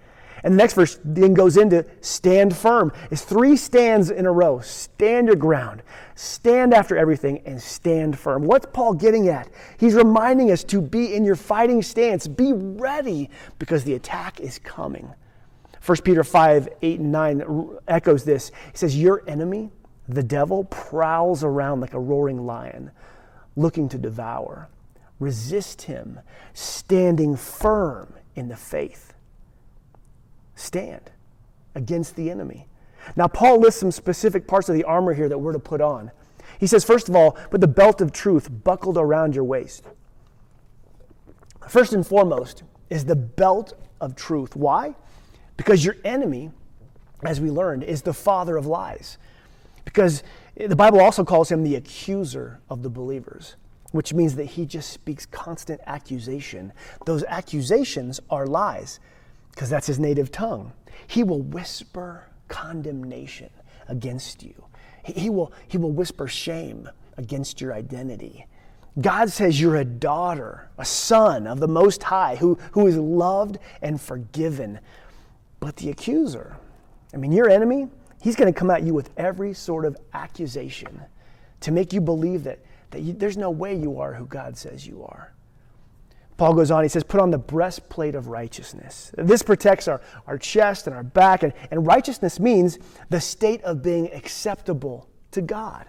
And 0.44 0.54
the 0.54 0.58
next 0.58 0.74
verse 0.74 1.00
then 1.04 1.34
goes 1.34 1.58
into 1.58 1.86
stand 2.02 2.56
firm. 2.56 2.92
It's 3.10 3.24
three 3.24 3.58
stands 3.58 4.12
in 4.12 4.26
a 4.26 4.32
row. 4.32 4.60
Stand 4.60 5.28
your 5.28 5.36
ground. 5.36 5.82
Stand 6.16 6.74
after 6.74 6.98
everything 6.98 7.42
and 7.46 7.62
stand 7.62 8.18
firm. 8.18 8.44
What's 8.44 8.68
Paul 8.72 8.94
getting 8.94 9.30
at? 9.30 9.50
He's 9.78 9.96
reminding 9.96 10.52
us 10.52 10.64
to 10.66 10.82
be 10.82 11.16
in 11.16 11.24
your 11.24 11.36
fighting 11.36 11.82
stance. 11.82 12.28
Be 12.28 12.54
ready 12.54 13.30
because 13.60 13.84
the 13.84 13.96
attack 13.96 14.40
is 14.40 14.60
coming. 14.60 15.14
1 15.84 15.98
Peter 16.04 16.24
5 16.24 16.70
8 16.82 17.00
and 17.00 17.12
9 17.12 17.78
echoes 17.88 18.24
this. 18.24 18.52
He 18.72 18.78
says, 18.78 19.00
Your 19.00 19.24
enemy, 19.28 19.72
the 20.08 20.24
devil, 20.24 20.66
prowls 20.66 21.44
around 21.44 21.82
like 21.82 21.94
a 21.94 22.00
roaring 22.00 22.46
lion, 22.46 22.92
looking 23.56 23.90
to 23.90 23.98
devour. 23.98 24.70
Resist 25.20 25.84
him, 25.84 26.20
standing 26.54 27.36
firm 27.36 28.14
in 28.36 28.50
the 28.50 28.56
faith 28.56 29.07
stand 30.58 31.12
against 31.76 32.16
the 32.16 32.30
enemy. 32.30 32.68
Now, 33.16 33.28
Paul 33.28 33.60
lists 33.60 33.80
some 33.80 33.92
specific 33.92 34.48
parts 34.48 34.68
of 34.68 34.76
the 34.76 34.84
armor 34.84 35.14
here 35.14 35.30
that 35.30 35.38
we're 35.38 35.54
to 35.54 35.60
put 35.60 35.80
on. 35.80 36.12
He 36.60 36.68
says, 36.68 36.84
first 36.84 37.08
of 37.08 37.16
all, 37.16 37.32
put 37.32 37.62
the 37.62 37.68
belt 37.68 38.02
of 38.02 38.12
truth 38.12 38.50
buckled 38.64 38.98
around 38.98 39.36
your 39.36 39.44
waist. 39.44 39.86
First 41.70 41.94
and 41.94 42.06
foremost 42.06 42.64
is 42.90 43.06
the 43.06 43.16
belt 43.16 43.74
of 44.02 44.16
truth. 44.16 44.56
Why? 44.56 44.96
Because 45.56 45.86
your 45.86 45.96
enemy, 46.04 46.52
as 47.24 47.40
we 47.40 47.52
learned, 47.52 47.84
is 47.84 48.02
the 48.02 48.14
father 48.14 48.58
of 48.58 48.66
lies. 48.66 49.18
Because 49.86 50.24
the 50.56 50.76
Bible 50.76 51.00
also 51.00 51.24
calls 51.24 51.52
him 51.52 51.64
the 51.64 51.76
accuser 51.76 52.60
of 52.70 52.84
the 52.84 52.90
believers, 52.90 53.56
which 53.92 54.14
means 54.14 54.36
that 54.36 54.46
he 54.46 54.66
just 54.66 54.92
speaks 54.92 55.26
constant 55.26 55.82
accusation. 55.86 56.74
Those 57.06 57.24
accusations 57.24 58.20
are 58.30 58.48
lies 58.48 59.00
because 59.58 59.72
that's 59.72 59.88
his 59.88 59.98
native 59.98 60.32
tongue. 60.32 60.72
He 61.08 61.24
will 61.24 61.42
whisper 61.42 62.26
condemnation 62.48 63.50
against 63.88 64.44
you. 64.44 64.54
He 65.04 65.32
will, 65.32 65.52
he 65.68 65.80
will 65.80 65.92
whisper 65.92 66.28
shame 66.28 66.88
against 67.18 67.60
your 67.60 67.74
identity. 67.74 68.46
God 69.02 69.32
says 69.32 69.60
you're 69.60 69.78
a 69.78 69.84
daughter, 69.84 70.70
a 70.78 70.86
son 70.86 71.48
of 71.48 71.60
the 71.60 71.68
Most 71.68 72.04
High 72.04 72.36
who, 72.36 72.60
who 72.74 72.86
is 72.86 72.98
loved 72.98 73.58
and 73.82 74.00
forgiven. 74.00 74.80
But 75.60 75.78
the 75.78 75.90
accuser, 75.90 76.56
I 77.12 77.18
mean, 77.18 77.32
your 77.32 77.50
enemy, 77.50 77.88
he's 78.22 78.36
going 78.36 78.54
to 78.54 78.60
come 78.60 78.70
at 78.70 78.84
you 78.84 78.94
with 78.94 79.10
every 79.18 79.56
sort 79.56 79.86
of 79.86 79.98
accusation 80.14 81.02
to 81.62 81.72
make 81.72 81.94
you 81.94 82.02
believe 82.02 82.44
that, 82.44 82.60
that 82.92 83.02
you, 83.02 83.14
there's 83.14 83.38
no 83.38 83.50
way 83.50 83.74
you 83.74 84.00
are 84.00 84.14
who 84.14 84.28
God 84.28 84.56
says 84.56 84.86
you 84.86 85.04
are. 85.04 85.34
Paul 86.38 86.54
goes 86.54 86.70
on, 86.70 86.84
he 86.84 86.90
says, 86.90 87.04
put 87.04 87.20
on 87.20 87.32
the 87.32 87.38
breastplate 87.38 88.14
of 88.14 88.28
righteousness. 88.28 89.12
This 89.18 89.42
protects 89.42 89.88
our, 89.88 90.02
our 90.28 90.38
chest 90.38 90.86
and 90.86 90.96
our 90.96 91.04
back, 91.04 91.42
and, 91.44 91.52
and 91.72 91.86
righteousness 91.86 92.40
means 92.40 92.78
the 93.10 93.20
state 93.20 93.62
of 93.64 93.82
being 93.82 94.12
acceptable 94.14 95.10
to 95.32 95.42
God. 95.42 95.88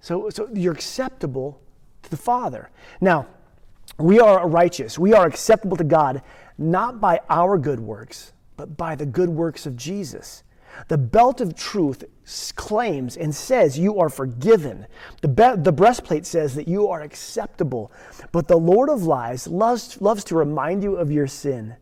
So, 0.00 0.28
so 0.28 0.48
you're 0.52 0.74
acceptable 0.74 1.60
to 2.02 2.10
the 2.10 2.16
Father. 2.16 2.70
Now, 3.00 3.26
we 3.98 4.20
are 4.20 4.46
righteous, 4.46 4.98
we 4.98 5.14
are 5.14 5.26
acceptable 5.26 5.76
to 5.78 5.84
God 5.84 6.22
not 6.58 7.00
by 7.00 7.20
our 7.28 7.58
good 7.58 7.80
works, 7.80 8.32
but 8.56 8.76
by 8.76 8.94
the 8.94 9.06
good 9.06 9.28
works 9.28 9.66
of 9.66 9.76
Jesus. 9.76 10.44
The 10.88 10.98
belt 10.98 11.40
of 11.40 11.54
truth 11.54 12.04
claims 12.56 13.16
and 13.16 13.34
says 13.34 13.78
you 13.78 13.98
are 13.98 14.08
forgiven. 14.08 14.86
The, 15.20 15.28
be- 15.28 15.56
the 15.56 15.72
breastplate 15.72 16.26
says 16.26 16.54
that 16.54 16.68
you 16.68 16.88
are 16.88 17.02
acceptable. 17.02 17.92
But 18.30 18.48
the 18.48 18.56
Lord 18.56 18.88
of 18.88 19.04
lies 19.04 19.46
loves, 19.46 20.00
loves 20.00 20.24
to 20.24 20.36
remind 20.36 20.82
you 20.82 20.96
of 20.96 21.10
your 21.10 21.26
sin 21.26 21.76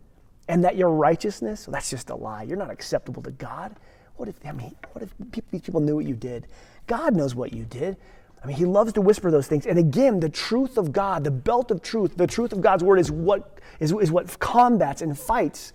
and 0.49 0.65
that 0.65 0.77
your 0.77 0.91
righteousness, 0.91 1.67
well, 1.67 1.73
that's 1.73 1.91
just 1.91 2.11
a 2.11 2.15
lie. 2.15 2.43
You're 2.43 2.57
not 2.57 2.71
acceptable 2.71 3.23
to 3.23 3.31
God. 3.31 3.77
What 4.17 4.29
if, 4.29 4.35
I 4.45 4.53
mean, 4.53 4.75
what 4.93 5.03
if 5.03 5.15
these 5.51 5.63
people 5.63 5.81
knew 5.81 5.97
what 5.97 6.05
you 6.05 6.17
did? 6.17 6.47
God 6.87 7.15
knows 7.15 7.35
what 7.35 7.53
you 7.53 7.65
did. 7.65 7.97
I 8.43 8.47
mean, 8.47 8.57
he 8.57 8.65
loves 8.65 8.93
to 8.95 9.01
whisper 9.01 9.31
those 9.31 9.47
things. 9.47 9.67
And 9.67 9.79
again, 9.79 10.21
the 10.21 10.29
truth 10.29 10.79
of 10.79 10.93
God, 10.93 11.25
the 11.25 11.31
belt 11.31 11.71
of 11.71 11.83
truth, 11.83 12.17
the 12.17 12.27
truth 12.27 12.53
of 12.53 12.61
God's 12.61 12.83
word 12.83 12.99
is 12.99 13.11
what, 13.11 13.61
is, 13.79 13.93
is 13.93 14.11
what 14.11 14.39
combats 14.39 15.03
and 15.03 15.19
fights 15.19 15.73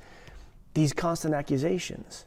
these 0.73 0.91
constant 0.91 1.33
accusations. 1.33 2.25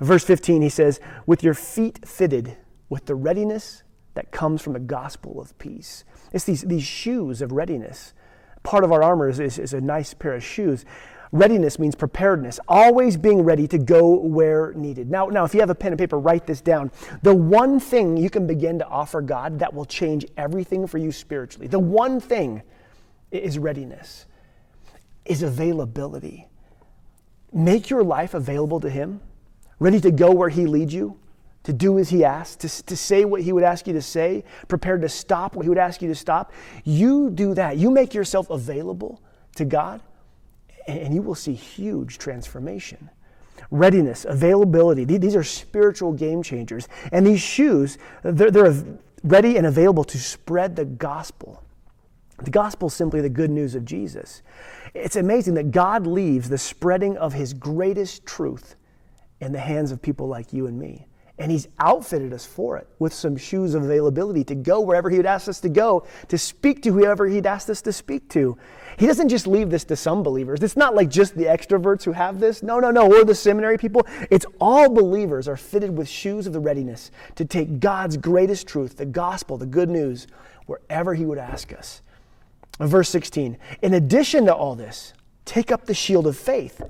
Verse 0.00 0.24
15, 0.24 0.62
he 0.62 0.68
says, 0.68 1.00
With 1.26 1.42
your 1.42 1.54
feet 1.54 2.06
fitted 2.06 2.56
with 2.88 3.06
the 3.06 3.14
readiness 3.14 3.82
that 4.14 4.30
comes 4.30 4.62
from 4.62 4.72
the 4.72 4.80
gospel 4.80 5.40
of 5.40 5.56
peace. 5.58 6.04
It's 6.32 6.44
these, 6.44 6.62
these 6.62 6.84
shoes 6.84 7.42
of 7.42 7.52
readiness. 7.52 8.14
Part 8.62 8.84
of 8.84 8.92
our 8.92 9.02
armor 9.02 9.28
is, 9.28 9.40
is, 9.40 9.58
is 9.58 9.72
a 9.72 9.80
nice 9.80 10.14
pair 10.14 10.34
of 10.34 10.44
shoes. 10.44 10.84
Readiness 11.30 11.78
means 11.78 11.94
preparedness, 11.94 12.58
always 12.68 13.16
being 13.16 13.42
ready 13.42 13.68
to 13.68 13.78
go 13.78 14.14
where 14.14 14.72
needed. 14.72 15.10
Now, 15.10 15.26
now, 15.26 15.44
if 15.44 15.52
you 15.52 15.60
have 15.60 15.70
a 15.70 15.74
pen 15.74 15.92
and 15.92 15.98
paper, 15.98 16.18
write 16.18 16.46
this 16.46 16.60
down. 16.60 16.90
The 17.22 17.34
one 17.34 17.78
thing 17.78 18.16
you 18.16 18.30
can 18.30 18.46
begin 18.46 18.78
to 18.78 18.86
offer 18.86 19.20
God 19.20 19.58
that 19.58 19.74
will 19.74 19.84
change 19.84 20.24
everything 20.36 20.86
for 20.86 20.98
you 20.98 21.12
spiritually, 21.12 21.66
the 21.68 21.78
one 21.78 22.18
thing 22.18 22.62
is 23.30 23.58
readiness, 23.58 24.24
is 25.26 25.42
availability. 25.42 26.48
Make 27.52 27.90
your 27.90 28.02
life 28.02 28.32
available 28.32 28.80
to 28.80 28.88
Him 28.88 29.20
ready 29.78 30.00
to 30.00 30.10
go 30.10 30.32
where 30.32 30.48
He 30.48 30.66
leads 30.66 30.92
you, 30.92 31.18
to 31.64 31.72
do 31.72 31.98
as 31.98 32.10
He 32.10 32.24
asks, 32.24 32.56
to, 32.56 32.84
to 32.86 32.96
say 32.96 33.24
what 33.24 33.42
He 33.42 33.52
would 33.52 33.64
ask 33.64 33.86
you 33.86 33.92
to 33.92 34.02
say, 34.02 34.44
prepared 34.68 35.02
to 35.02 35.08
stop 35.08 35.54
what 35.54 35.64
He 35.64 35.68
would 35.68 35.78
ask 35.78 36.02
you 36.02 36.08
to 36.08 36.14
stop. 36.14 36.52
You 36.84 37.30
do 37.30 37.54
that. 37.54 37.76
You 37.76 37.90
make 37.90 38.14
yourself 38.14 38.50
available 38.50 39.20
to 39.56 39.64
God, 39.64 40.00
and 40.86 41.14
you 41.14 41.22
will 41.22 41.34
see 41.34 41.54
huge 41.54 42.18
transformation. 42.18 43.10
Readiness, 43.70 44.24
availability, 44.24 45.04
these 45.04 45.36
are 45.36 45.42
spiritual 45.44 46.12
game 46.12 46.42
changers. 46.42 46.88
And 47.12 47.26
these 47.26 47.40
shoes, 47.40 47.98
they're, 48.22 48.50
they're 48.50 48.74
ready 49.24 49.56
and 49.56 49.66
available 49.66 50.04
to 50.04 50.18
spread 50.18 50.76
the 50.76 50.84
gospel. 50.84 51.62
The 52.42 52.50
gospel 52.50 52.86
is 52.86 52.94
simply 52.94 53.20
the 53.20 53.28
good 53.28 53.50
news 53.50 53.74
of 53.74 53.84
Jesus. 53.84 54.42
It's 54.94 55.16
amazing 55.16 55.54
that 55.54 55.70
God 55.72 56.06
leaves 56.06 56.48
the 56.48 56.58
spreading 56.58 57.16
of 57.16 57.32
his 57.32 57.52
greatest 57.52 58.24
truth 58.24 58.76
in 59.40 59.52
the 59.52 59.60
hands 59.60 59.92
of 59.92 60.02
people 60.02 60.28
like 60.28 60.52
you 60.52 60.66
and 60.66 60.78
me. 60.78 61.06
And 61.40 61.52
he's 61.52 61.68
outfitted 61.78 62.32
us 62.32 62.44
for 62.44 62.78
it 62.78 62.88
with 62.98 63.12
some 63.12 63.36
shoes 63.36 63.74
of 63.74 63.84
availability 63.84 64.42
to 64.44 64.56
go 64.56 64.80
wherever 64.80 65.08
he 65.08 65.18
would 65.18 65.26
ask 65.26 65.46
us 65.46 65.60
to 65.60 65.68
go, 65.68 66.04
to 66.26 66.36
speak 66.36 66.82
to 66.82 66.92
whoever 66.92 67.26
he'd 67.28 67.46
asked 67.46 67.70
us 67.70 67.80
to 67.82 67.92
speak 67.92 68.28
to. 68.30 68.58
He 68.98 69.06
doesn't 69.06 69.28
just 69.28 69.46
leave 69.46 69.70
this 69.70 69.84
to 69.84 69.94
some 69.94 70.24
believers. 70.24 70.64
It's 70.64 70.76
not 70.76 70.96
like 70.96 71.08
just 71.08 71.36
the 71.36 71.44
extroverts 71.44 72.02
who 72.02 72.10
have 72.10 72.40
this. 72.40 72.64
No, 72.64 72.80
no, 72.80 72.90
no. 72.90 73.06
Or 73.06 73.24
the 73.24 73.36
seminary 73.36 73.78
people. 73.78 74.04
It's 74.32 74.46
all 74.60 74.88
believers 74.88 75.46
are 75.46 75.56
fitted 75.56 75.96
with 75.96 76.08
shoes 76.08 76.48
of 76.48 76.52
the 76.52 76.58
readiness 76.58 77.12
to 77.36 77.44
take 77.44 77.78
God's 77.78 78.16
greatest 78.16 78.66
truth, 78.66 78.96
the 78.96 79.06
gospel, 79.06 79.56
the 79.56 79.66
good 79.66 79.88
news, 79.88 80.26
wherever 80.66 81.14
he 81.14 81.24
would 81.24 81.38
ask 81.38 81.72
us. 81.72 82.02
Verse 82.80 83.08
16 83.10 83.58
In 83.80 83.94
addition 83.94 84.46
to 84.46 84.54
all 84.54 84.74
this, 84.74 85.12
take 85.44 85.70
up 85.70 85.86
the 85.86 85.94
shield 85.94 86.26
of 86.26 86.36
faith 86.36 86.82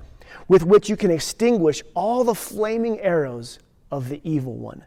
with 0.47 0.63
which 0.63 0.89
you 0.89 0.95
can 0.95 1.11
extinguish 1.11 1.83
all 1.93 2.23
the 2.23 2.35
flaming 2.35 2.99
arrows 2.99 3.59
of 3.91 4.09
the 4.09 4.21
evil 4.23 4.55
one. 4.55 4.85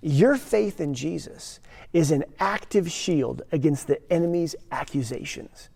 Your 0.00 0.36
faith 0.36 0.80
in 0.80 0.94
Jesus 0.94 1.60
is 1.92 2.10
an 2.10 2.24
active 2.40 2.90
shield 2.90 3.42
against 3.52 3.86
the 3.86 4.00
enemy's 4.12 4.56
accusations, 4.70 5.68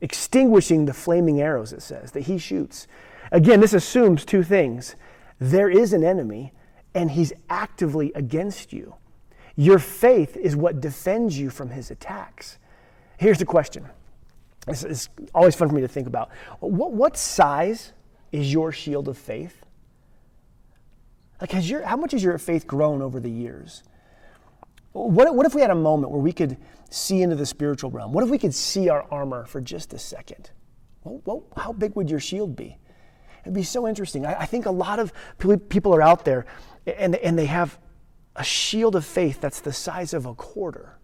extinguishing 0.00 0.84
the 0.84 0.94
flaming 0.94 1.40
arrows, 1.40 1.72
it 1.72 1.82
says, 1.82 2.12
that 2.12 2.22
he 2.22 2.38
shoots. 2.38 2.86
Again, 3.32 3.60
this 3.60 3.72
assumes 3.72 4.24
two 4.24 4.42
things 4.42 4.96
there 5.40 5.68
is 5.68 5.92
an 5.92 6.04
enemy, 6.04 6.52
and 6.94 7.10
he's 7.10 7.32
actively 7.50 8.12
against 8.14 8.72
you. 8.72 8.94
Your 9.56 9.78
faith 9.80 10.36
is 10.36 10.54
what 10.54 10.80
defends 10.80 11.38
you 11.38 11.50
from 11.50 11.70
his 11.70 11.90
attacks. 11.90 12.58
Here's 13.18 13.38
the 13.38 13.44
question. 13.44 13.86
This 14.66 14.84
is 14.84 15.08
always 15.34 15.54
fun 15.54 15.68
for 15.68 15.74
me 15.74 15.82
to 15.82 15.88
think 15.88 16.06
about. 16.06 16.30
What, 16.60 16.92
what 16.92 17.16
size 17.16 17.92
is 18.32 18.52
your 18.52 18.72
shield 18.72 19.08
of 19.08 19.18
faith? 19.18 19.64
Like, 21.40 21.52
has 21.52 21.68
your, 21.68 21.82
how 21.82 21.96
much 21.96 22.12
has 22.12 22.22
your 22.22 22.38
faith 22.38 22.66
grown 22.66 23.02
over 23.02 23.20
the 23.20 23.30
years? 23.30 23.82
What, 24.92 25.34
what 25.34 25.44
if 25.44 25.54
we 25.54 25.60
had 25.60 25.70
a 25.70 25.74
moment 25.74 26.12
where 26.12 26.20
we 26.20 26.32
could 26.32 26.56
see 26.88 27.20
into 27.20 27.36
the 27.36 27.46
spiritual 27.46 27.90
realm? 27.90 28.12
What 28.12 28.24
if 28.24 28.30
we 28.30 28.38
could 28.38 28.54
see 28.54 28.88
our 28.88 29.06
armor 29.10 29.44
for 29.44 29.60
just 29.60 29.92
a 29.92 29.98
second? 29.98 30.50
Well, 31.02 31.20
well, 31.24 31.44
how 31.56 31.72
big 31.72 31.96
would 31.96 32.08
your 32.08 32.20
shield 32.20 32.56
be? 32.56 32.78
It'd 33.42 33.52
be 33.52 33.62
so 33.62 33.86
interesting. 33.86 34.24
I, 34.24 34.40
I 34.40 34.46
think 34.46 34.66
a 34.66 34.70
lot 34.70 34.98
of 34.98 35.12
people 35.68 35.94
are 35.94 36.00
out 36.00 36.24
there 36.24 36.46
and, 36.86 37.16
and 37.16 37.38
they 37.38 37.46
have 37.46 37.78
a 38.36 38.44
shield 38.44 38.96
of 38.96 39.04
faith 39.04 39.40
that's 39.40 39.60
the 39.60 39.72
size 39.72 40.14
of 40.14 40.26
a 40.26 40.34
quarter. 40.34 40.98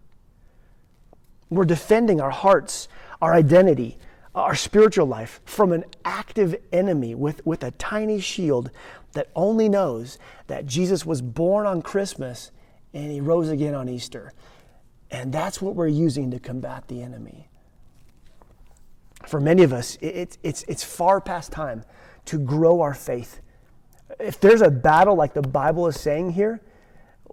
We're 1.49 1.65
defending 1.65 2.21
our 2.21 2.31
hearts, 2.31 2.87
our 3.21 3.33
identity, 3.33 3.97
our 4.33 4.55
spiritual 4.55 5.05
life 5.05 5.41
from 5.45 5.71
an 5.71 5.85
active 6.05 6.55
enemy 6.71 7.15
with, 7.15 7.45
with 7.45 7.63
a 7.63 7.71
tiny 7.71 8.19
shield 8.19 8.71
that 9.13 9.29
only 9.35 9.67
knows 9.67 10.17
that 10.47 10.65
Jesus 10.65 11.05
was 11.05 11.21
born 11.21 11.65
on 11.65 11.81
Christmas 11.81 12.51
and 12.93 13.11
he 13.11 13.21
rose 13.21 13.49
again 13.49 13.75
on 13.75 13.89
Easter. 13.89 14.33
And 15.09 15.33
that's 15.33 15.61
what 15.61 15.75
we're 15.75 15.87
using 15.87 16.31
to 16.31 16.39
combat 16.39 16.87
the 16.87 17.01
enemy. 17.01 17.49
For 19.27 19.39
many 19.39 19.63
of 19.63 19.73
us, 19.73 19.97
it, 20.01 20.37
it's, 20.41 20.63
it's 20.63 20.83
far 20.83 21.21
past 21.21 21.51
time 21.51 21.83
to 22.25 22.39
grow 22.39 22.81
our 22.81 22.93
faith. 22.93 23.41
If 24.19 24.39
there's 24.39 24.61
a 24.61 24.71
battle 24.71 25.15
like 25.15 25.33
the 25.33 25.41
Bible 25.41 25.87
is 25.87 25.99
saying 25.99 26.31
here, 26.31 26.61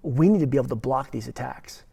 we 0.02 0.28
need 0.28 0.40
to 0.40 0.46
be 0.46 0.56
able 0.56 0.68
to 0.68 0.76
block 0.76 1.10
these 1.10 1.28
attacks. 1.28 1.84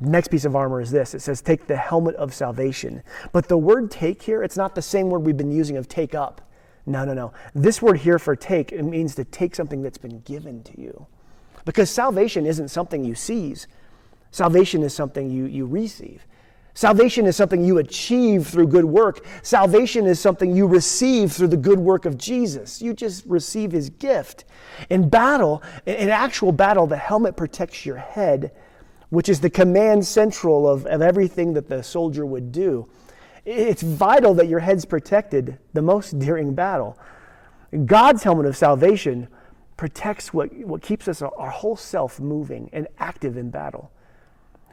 Next 0.00 0.28
piece 0.28 0.46
of 0.46 0.56
armor 0.56 0.80
is 0.80 0.90
this 0.90 1.14
it 1.14 1.20
says, 1.20 1.42
take 1.42 1.66
the 1.66 1.76
helmet 1.76 2.14
of 2.16 2.32
salvation. 2.32 3.02
But 3.32 3.48
the 3.48 3.58
word 3.58 3.90
take 3.90 4.22
here, 4.22 4.42
it's 4.42 4.56
not 4.56 4.74
the 4.74 4.82
same 4.82 5.10
word 5.10 5.20
we've 5.20 5.36
been 5.36 5.52
using 5.52 5.76
of 5.76 5.88
take 5.88 6.14
up. 6.14 6.40
No, 6.86 7.04
no, 7.04 7.12
no. 7.12 7.32
This 7.54 7.82
word 7.82 7.98
here 7.98 8.18
for 8.18 8.34
take, 8.34 8.72
it 8.72 8.82
means 8.82 9.14
to 9.16 9.24
take 9.24 9.54
something 9.54 9.82
that's 9.82 9.98
been 9.98 10.20
given 10.20 10.62
to 10.64 10.80
you. 10.80 11.06
Because 11.64 11.90
salvation 11.90 12.46
isn't 12.46 12.68
something 12.68 13.04
you 13.04 13.14
seize, 13.14 13.66
salvation 14.30 14.82
is 14.82 14.94
something 14.94 15.30
you, 15.30 15.44
you 15.44 15.66
receive. 15.66 16.26
Salvation 16.72 17.26
is 17.26 17.36
something 17.36 17.64
you 17.64 17.78
achieve 17.78 18.46
through 18.46 18.68
good 18.68 18.84
work. 18.84 19.26
Salvation 19.42 20.06
is 20.06 20.20
something 20.20 20.56
you 20.56 20.66
receive 20.66 21.32
through 21.32 21.48
the 21.48 21.56
good 21.56 21.80
work 21.80 22.06
of 22.06 22.16
Jesus. 22.16 22.80
You 22.80 22.94
just 22.94 23.26
receive 23.26 23.72
his 23.72 23.90
gift. 23.90 24.44
In 24.88 25.08
battle, 25.08 25.62
in 25.84 26.08
actual 26.08 26.52
battle, 26.52 26.86
the 26.86 26.96
helmet 26.96 27.36
protects 27.36 27.84
your 27.84 27.96
head, 27.96 28.52
which 29.10 29.28
is 29.28 29.40
the 29.40 29.50
command 29.50 30.06
central 30.06 30.68
of, 30.68 30.86
of 30.86 31.02
everything 31.02 31.52
that 31.54 31.68
the 31.68 31.82
soldier 31.82 32.24
would 32.24 32.50
do. 32.50 32.88
It's 33.44 33.82
vital 33.82 34.34
that 34.34 34.48
your 34.48 34.60
head's 34.60 34.84
protected 34.84 35.58
the 35.72 35.82
most 35.82 36.18
during 36.18 36.54
battle. 36.54 36.98
God's 37.84 38.22
helmet 38.22 38.46
of 38.46 38.56
salvation 38.56 39.28
protects 39.76 40.34
what, 40.34 40.52
what 40.54 40.82
keeps 40.82 41.08
us, 41.08 41.22
our 41.22 41.50
whole 41.50 41.76
self, 41.76 42.20
moving 42.20 42.68
and 42.72 42.86
active 42.98 43.36
in 43.36 43.50
battle. 43.50 43.90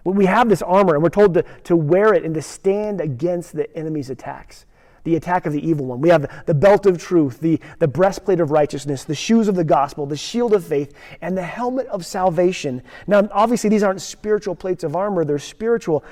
We 0.03 0.25
have 0.25 0.49
this 0.49 0.61
armor 0.61 0.95
and 0.95 1.03
we're 1.03 1.09
told 1.09 1.33
to, 1.35 1.43
to 1.65 1.75
wear 1.75 2.13
it 2.13 2.23
and 2.23 2.33
to 2.33 2.41
stand 2.41 3.01
against 3.01 3.55
the 3.55 3.73
enemy's 3.75 4.09
attacks, 4.09 4.65
the 5.07 5.15
attack 5.15 5.45
of 5.45 5.53
the 5.53 5.67
evil 5.67 5.85
one. 5.85 6.01
We 6.01 6.09
have 6.09 6.45
the 6.45 6.53
belt 6.53 6.85
of 6.85 6.97
truth, 6.97 7.39
the, 7.39 7.59
the 7.79 7.87
breastplate 7.87 8.39
of 8.39 8.51
righteousness, 8.51 9.03
the 9.03 9.15
shoes 9.15 9.47
of 9.47 9.55
the 9.55 9.63
gospel, 9.63 10.05
the 10.05 10.17
shield 10.17 10.53
of 10.53 10.65
faith, 10.65 10.93
and 11.21 11.37
the 11.37 11.43
helmet 11.43 11.87
of 11.87 12.05
salvation. 12.05 12.83
Now, 13.07 13.27
obviously, 13.31 13.69
these 13.69 13.83
aren't 13.83 14.01
spiritual 14.01 14.55
plates 14.55 14.83
of 14.83 14.95
armor, 14.95 15.25
they're 15.25 15.39
spiritual. 15.39 16.03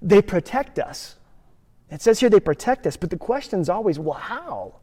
They 0.00 0.22
protect 0.22 0.78
us 0.78 1.16
it 1.90 2.02
says 2.02 2.18
here 2.18 2.30
they 2.30 2.40
protect 2.40 2.86
us, 2.86 2.96
but 2.96 3.10
the 3.10 3.18
question 3.18 3.60
is 3.60 3.68
always, 3.68 3.98
well, 3.98 4.18
how? 4.18 4.74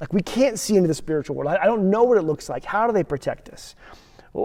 Like 0.00 0.12
we 0.12 0.22
can't 0.22 0.58
see 0.58 0.76
into 0.76 0.88
the 0.88 0.94
spiritual 0.94 1.36
world. 1.36 1.54
I, 1.60 1.66
don't 1.66 1.90
know 1.90 2.04
what 2.04 2.18
it 2.18 2.22
looks 2.22 2.48
like. 2.48 2.64
How 2.64 2.86
do 2.86 2.92
they 2.92 3.04
protect 3.04 3.48
us? 3.50 3.74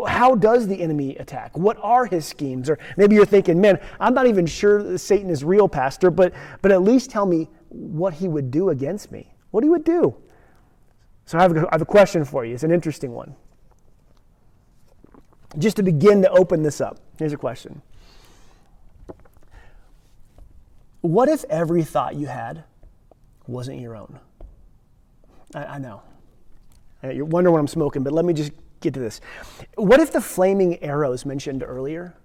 How 0.08 0.36
does 0.36 0.68
the 0.68 0.82
enemy 0.82 1.15
attack? 1.18 1.58
What 1.58 1.77
are 1.82 2.06
his 2.06 2.25
schemes? 2.25 2.70
Or 2.70 2.80
maybe 2.98 3.15
you're 3.15 3.25
thinking, 3.25 3.62
man, 3.62 3.80
I'm 4.00 4.13
not 4.13 4.27
even 4.27 4.46
sure 4.46 4.98
Satan 4.98 5.30
is 5.30 5.44
real, 5.44 5.70
Pastor, 5.70 6.10
but, 6.10 6.34
but 6.62 6.72
at 6.72 6.82
least 6.82 7.12
tell 7.12 7.25
me 7.25 7.50
what 7.74 8.13
he 8.15 8.27
would 8.27 8.51
do 8.51 8.70
against 8.70 9.12
me. 9.12 9.34
What 9.51 9.63
he 9.63 9.70
would 9.70 9.84
do. 9.84 10.15
So 11.25 11.38
I 11.38 11.42
have, 11.44 11.56
a, 11.56 11.60
I 11.62 11.70
have 11.74 11.82
a 11.82 11.86
question 11.86 12.25
for 12.25 12.46
you. 12.46 12.53
It's 12.53 12.63
an 12.63 12.72
interesting 12.72 13.12
one. 13.12 13.36
Just 15.58 15.77
to 15.77 15.84
begin 15.84 16.22
to 16.24 16.30
open 16.32 16.63
this 16.63 16.82
up, 16.82 17.00
here's 17.18 17.34
a 17.34 17.38
question 17.38 17.82
What 21.01 21.30
if 21.30 21.44
every 21.46 21.84
thought 21.84 22.15
you 22.15 22.27
had 22.27 22.63
wasn't 23.48 23.80
your 23.80 23.96
own? 23.96 24.20
I, 25.53 25.65
I 25.65 25.77
know. 25.77 26.01
Uh, 27.03 27.10
you're 27.10 27.25
wondering 27.25 27.53
what 27.53 27.60
I'm 27.60 27.68
smoking, 27.68 28.03
but 28.03 28.13
let 28.13 28.25
me 28.25 28.34
just 28.34 28.51
get 28.80 28.94
to 28.94 29.00
this. 29.00 29.22
What 29.75 30.00
if 30.00 30.12
the 30.12 30.22
flaming 30.22 30.82
arrows 30.82 31.25
mentioned 31.25 31.63
earlier, 31.63 32.15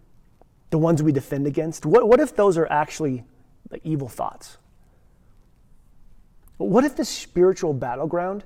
the 0.71 0.79
ones 0.79 1.03
we 1.03 1.13
defend 1.13 1.47
against, 1.47 1.85
what, 1.87 2.09
what 2.09 2.21
if 2.21 2.35
those 2.37 2.57
are 2.57 2.71
actually 2.71 3.25
evil 3.83 4.09
thoughts? 4.09 4.59
What 6.59 6.85
if 6.85 6.97
the 6.97 7.05
spiritual 7.05 7.73
battleground 7.73 8.45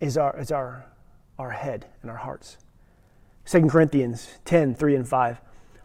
is 0.00 0.16
our, 0.16 0.38
is 0.38 0.52
our, 0.52 0.86
our 1.38 1.50
head 1.50 1.86
and 2.02 2.10
our 2.10 2.16
hearts? 2.16 2.58
2 3.46 3.66
Corinthians 3.66 4.28
10, 4.44 4.74
3 4.74 4.96
and 4.96 5.08
5. 5.08 5.40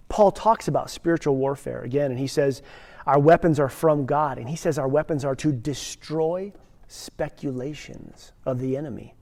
Paul 0.10 0.32
talks 0.32 0.68
about 0.68 0.90
spiritual 0.90 1.38
warfare 1.38 1.82
again, 1.82 2.12
and 2.12 2.20
he 2.20 2.28
says, 2.28 2.62
our 3.06 3.20
weapons 3.20 3.60
are 3.60 3.70
from 3.70 4.06
God. 4.06 4.38
And 4.38 4.50
he 4.50 4.56
says 4.56 4.78
our 4.78 4.88
weapons 4.88 5.26
are 5.26 5.36
to 5.36 5.52
destroy 5.52 6.54
speculations 6.88 8.34
of 8.46 8.60
the 8.60 8.78
enemy 8.78 9.16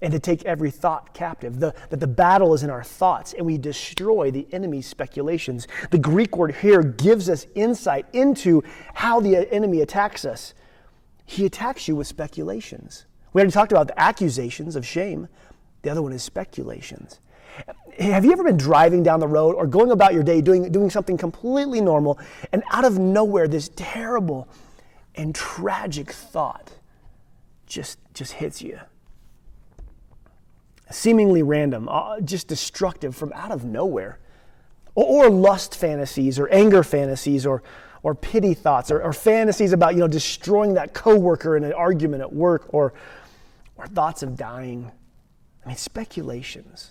and 0.00 0.12
to 0.12 0.18
take 0.18 0.44
every 0.44 0.70
thought 0.70 1.14
captive. 1.14 1.60
The, 1.60 1.74
that 1.90 2.00
the 2.00 2.06
battle 2.06 2.54
is 2.54 2.62
in 2.62 2.70
our 2.70 2.82
thoughts 2.82 3.34
and 3.34 3.46
we 3.46 3.58
destroy 3.58 4.30
the 4.30 4.46
enemy's 4.52 4.86
speculations. 4.86 5.68
The 5.90 5.98
Greek 5.98 6.36
word 6.36 6.56
here 6.56 6.82
gives 6.82 7.28
us 7.28 7.46
insight 7.54 8.06
into 8.12 8.62
how 8.94 9.20
the 9.20 9.52
enemy 9.52 9.80
attacks 9.80 10.24
us. 10.24 10.54
He 11.24 11.46
attacks 11.46 11.88
you 11.88 11.96
with 11.96 12.06
speculations. 12.06 13.06
We 13.32 13.40
already 13.40 13.52
talked 13.52 13.72
about 13.72 13.86
the 13.86 13.98
accusations 13.98 14.76
of 14.76 14.86
shame, 14.86 15.28
the 15.82 15.90
other 15.90 16.02
one 16.02 16.12
is 16.12 16.22
speculations. 16.22 17.20
Have 17.98 18.24
you 18.24 18.32
ever 18.32 18.44
been 18.44 18.56
driving 18.56 19.02
down 19.02 19.20
the 19.20 19.28
road 19.28 19.54
or 19.54 19.66
going 19.66 19.90
about 19.90 20.14
your 20.14 20.22
day 20.22 20.40
doing, 20.40 20.72
doing 20.72 20.88
something 20.88 21.18
completely 21.18 21.80
normal, 21.80 22.18
and 22.52 22.62
out 22.70 22.84
of 22.84 22.98
nowhere, 22.98 23.46
this 23.46 23.70
terrible 23.76 24.48
and 25.14 25.34
tragic 25.34 26.10
thought 26.10 26.70
just, 27.66 27.98
just 28.14 28.32
hits 28.32 28.62
you? 28.62 28.80
Seemingly 30.90 31.42
random, 31.42 31.88
uh, 31.88 32.20
just 32.20 32.48
destructive 32.48 33.14
from 33.14 33.32
out 33.34 33.50
of 33.50 33.64
nowhere. 33.64 34.18
Or, 34.94 35.26
or, 35.26 35.30
lust 35.30 35.74
fantasies, 35.74 36.38
or 36.38 36.48
anger 36.50 36.82
fantasies, 36.82 37.46
or, 37.46 37.62
or 38.02 38.14
pity 38.14 38.54
thoughts, 38.54 38.90
or, 38.90 39.00
or 39.00 39.12
fantasies 39.12 39.72
about 39.72 39.94
you 39.94 40.00
know, 40.00 40.08
destroying 40.08 40.74
that 40.74 40.92
coworker 40.92 41.56
in 41.56 41.64
an 41.64 41.72
argument 41.72 42.20
at 42.20 42.32
work, 42.32 42.66
or, 42.74 42.92
or 43.76 43.86
thoughts 43.86 44.22
of 44.22 44.36
dying. 44.36 44.90
I 45.64 45.68
mean, 45.68 45.76
speculations. 45.76 46.90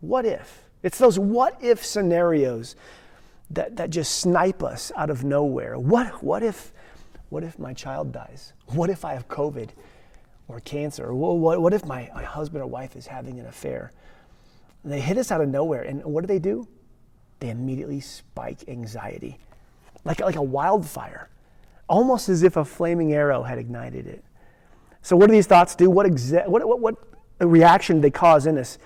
What 0.00 0.26
if? 0.26 0.64
It's 0.82 0.98
those 0.98 1.18
what 1.18 1.56
if 1.62 1.84
scenarios 1.84 2.76
that, 3.50 3.76
that 3.76 3.90
just 3.90 4.18
snipe 4.18 4.62
us 4.62 4.92
out 4.96 5.08
of 5.08 5.24
nowhere. 5.24 5.78
What, 5.78 6.22
what, 6.22 6.42
if, 6.42 6.72
what 7.30 7.42
if 7.42 7.58
my 7.58 7.72
child 7.72 8.12
dies? 8.12 8.52
What 8.66 8.90
if 8.90 9.04
I 9.04 9.14
have 9.14 9.28
COVID 9.28 9.70
or 10.48 10.60
cancer? 10.60 11.14
What, 11.14 11.38
what, 11.38 11.62
what 11.62 11.72
if 11.72 11.86
my, 11.86 12.10
my 12.14 12.22
husband 12.22 12.62
or 12.62 12.66
wife 12.66 12.96
is 12.96 13.06
having 13.06 13.40
an 13.40 13.46
affair? 13.46 13.92
And 14.82 14.92
they 14.92 15.00
hit 15.00 15.16
us 15.16 15.30
out 15.30 15.40
of 15.40 15.48
nowhere. 15.48 15.82
And 15.82 16.04
what 16.04 16.20
do 16.20 16.26
they 16.26 16.38
do? 16.38 16.68
They 17.40 17.50
immediately 17.50 18.00
spike 18.00 18.68
anxiety 18.68 19.38
like, 20.06 20.20
like 20.20 20.36
a 20.36 20.42
wildfire, 20.42 21.28
almost 21.88 22.28
as 22.28 22.42
if 22.42 22.56
a 22.56 22.64
flaming 22.64 23.12
arrow 23.12 23.42
had 23.42 23.58
ignited 23.58 24.06
it. 24.06 24.24
So, 25.02 25.16
what 25.16 25.26
do 25.26 25.32
these 25.32 25.46
thoughts 25.46 25.74
do? 25.74 25.90
What, 25.90 26.06
exa- 26.06 26.48
what, 26.48 26.66
what, 26.66 26.80
what 26.80 26.96
reaction 27.40 27.96
do 27.96 28.02
they 28.02 28.10
cause 28.10 28.46
in 28.46 28.56
us? 28.58 28.78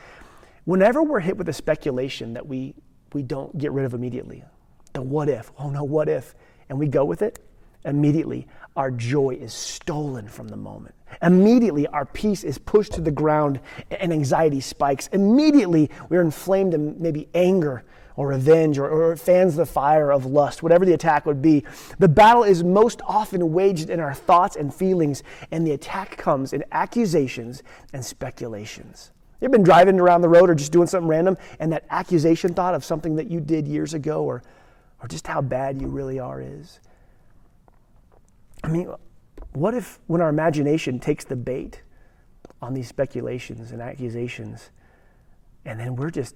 whenever 0.64 1.02
we're 1.02 1.20
hit 1.20 1.36
with 1.36 1.48
a 1.48 1.52
speculation 1.52 2.34
that 2.34 2.46
we, 2.46 2.74
we 3.12 3.22
don't 3.22 3.56
get 3.58 3.72
rid 3.72 3.84
of 3.84 3.94
immediately, 3.94 4.44
the 4.92 5.02
what 5.02 5.28
if, 5.28 5.50
oh 5.58 5.70
no, 5.70 5.84
what 5.84 6.08
if, 6.08 6.34
and 6.68 6.78
we 6.78 6.86
go 6.86 7.04
with 7.04 7.22
it, 7.22 7.40
immediately 7.84 8.46
our 8.76 8.90
joy 8.90 9.30
is 9.30 9.52
stolen 9.52 10.28
from 10.28 10.46
the 10.46 10.56
moment. 10.56 10.94
Immediately 11.22 11.86
our 11.88 12.04
peace 12.04 12.44
is 12.44 12.56
pushed 12.56 12.92
to 12.92 13.00
the 13.00 13.10
ground 13.10 13.58
and 13.90 14.12
anxiety 14.12 14.60
spikes. 14.60 15.08
Immediately 15.08 15.90
we're 16.08 16.20
inflamed 16.20 16.72
in 16.72 16.94
maybe 17.00 17.28
anger 17.34 17.84
or 18.20 18.28
revenge 18.28 18.78
or, 18.78 18.86
or 18.86 19.16
fans 19.16 19.56
the 19.56 19.64
fire 19.64 20.12
of 20.12 20.26
lust, 20.26 20.62
whatever 20.62 20.84
the 20.84 20.92
attack 20.92 21.24
would 21.24 21.40
be. 21.40 21.64
The 21.98 22.06
battle 22.06 22.42
is 22.42 22.62
most 22.62 23.00
often 23.08 23.54
waged 23.54 23.88
in 23.88 23.98
our 23.98 24.12
thoughts 24.12 24.56
and 24.56 24.74
feelings, 24.74 25.22
and 25.50 25.66
the 25.66 25.72
attack 25.72 26.18
comes 26.18 26.52
in 26.52 26.62
accusations 26.70 27.62
and 27.94 28.04
speculations. 28.04 29.10
You've 29.40 29.52
been 29.52 29.62
driving 29.62 29.98
around 29.98 30.20
the 30.20 30.28
road 30.28 30.50
or 30.50 30.54
just 30.54 30.70
doing 30.70 30.86
something 30.86 31.08
random, 31.08 31.38
and 31.60 31.72
that 31.72 31.86
accusation 31.88 32.52
thought 32.52 32.74
of 32.74 32.84
something 32.84 33.16
that 33.16 33.30
you 33.30 33.40
did 33.40 33.66
years 33.66 33.94
ago 33.94 34.22
or, 34.22 34.42
or 35.00 35.08
just 35.08 35.26
how 35.26 35.40
bad 35.40 35.80
you 35.80 35.88
really 35.88 36.18
are 36.18 36.42
is. 36.42 36.78
I 38.62 38.68
mean, 38.68 38.92
what 39.54 39.72
if 39.72 39.98
when 40.08 40.20
our 40.20 40.28
imagination 40.28 40.98
takes 40.98 41.24
the 41.24 41.36
bait 41.36 41.80
on 42.60 42.74
these 42.74 42.86
speculations 42.86 43.72
and 43.72 43.80
accusations, 43.80 44.68
and 45.64 45.80
then 45.80 45.96
we're 45.96 46.10
just, 46.10 46.34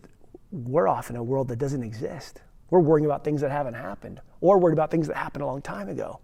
we're 0.55 0.89
off 0.89 1.11
in 1.11 1.17
a 1.17 1.23
world 1.23 1.49
that 1.49 1.59
doesn't 1.59 1.83
exist? 1.83 2.41
We're 2.71 2.81
worrying 2.81 3.07
about 3.07 3.25
things 3.25 3.41
that 3.41 3.51
haven't 3.51 3.75
happened, 3.75 4.21
or 4.41 4.59
worried 4.59 4.73
about 4.73 4.91
things 4.91 5.09
that 5.09 5.17
happened 5.17 5.43
a 5.43 5.47
long 5.47 5.63
time 5.63 5.89
ago. 5.89 6.21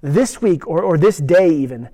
This 0.00 0.42
week, 0.42 0.66
or, 0.66 0.82
or 0.82 0.98
this 0.98 1.18
day 1.18 1.48
even, 1.50 1.88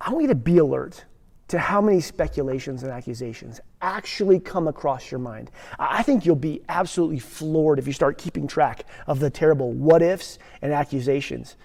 I 0.00 0.12
want 0.12 0.22
you 0.22 0.28
to 0.28 0.34
be 0.34 0.58
alert 0.58 1.04
to 1.48 1.58
how 1.58 1.80
many 1.80 2.00
speculations 2.00 2.82
and 2.82 2.92
accusations 2.92 3.60
actually 3.80 4.40
come 4.40 4.68
across 4.68 5.10
your 5.10 5.20
mind. 5.20 5.50
I 5.78 6.02
think 6.02 6.24
you'll 6.24 6.36
be 6.36 6.62
absolutely 6.68 7.18
floored 7.18 7.78
if 7.78 7.86
you 7.86 7.92
start 7.92 8.18
keeping 8.18 8.46
track 8.46 8.84
of 9.06 9.20
the 9.20 9.30
terrible 9.30 9.72
what 9.72 10.02
ifs 10.02 10.38
and 10.62 10.72
accusations. 10.72 11.56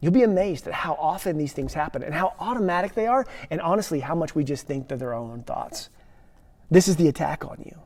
You'll 0.00 0.12
be 0.12 0.24
amazed 0.24 0.66
at 0.66 0.74
how 0.74 0.94
often 0.94 1.38
these 1.38 1.52
things 1.52 1.74
happen 1.74 2.02
and 2.02 2.12
how 2.12 2.34
automatic 2.40 2.94
they 2.94 3.06
are, 3.06 3.24
and 3.50 3.60
honestly, 3.60 4.00
how 4.00 4.16
much 4.16 4.34
we 4.34 4.42
just 4.42 4.66
think 4.66 4.88
that 4.88 4.98
they're 4.98 5.14
our 5.14 5.20
own 5.20 5.42
thoughts. 5.44 5.88
This 6.70 6.88
is 6.88 6.96
the 6.96 7.08
attack 7.08 7.44
on 7.44 7.62
you. 7.64 7.78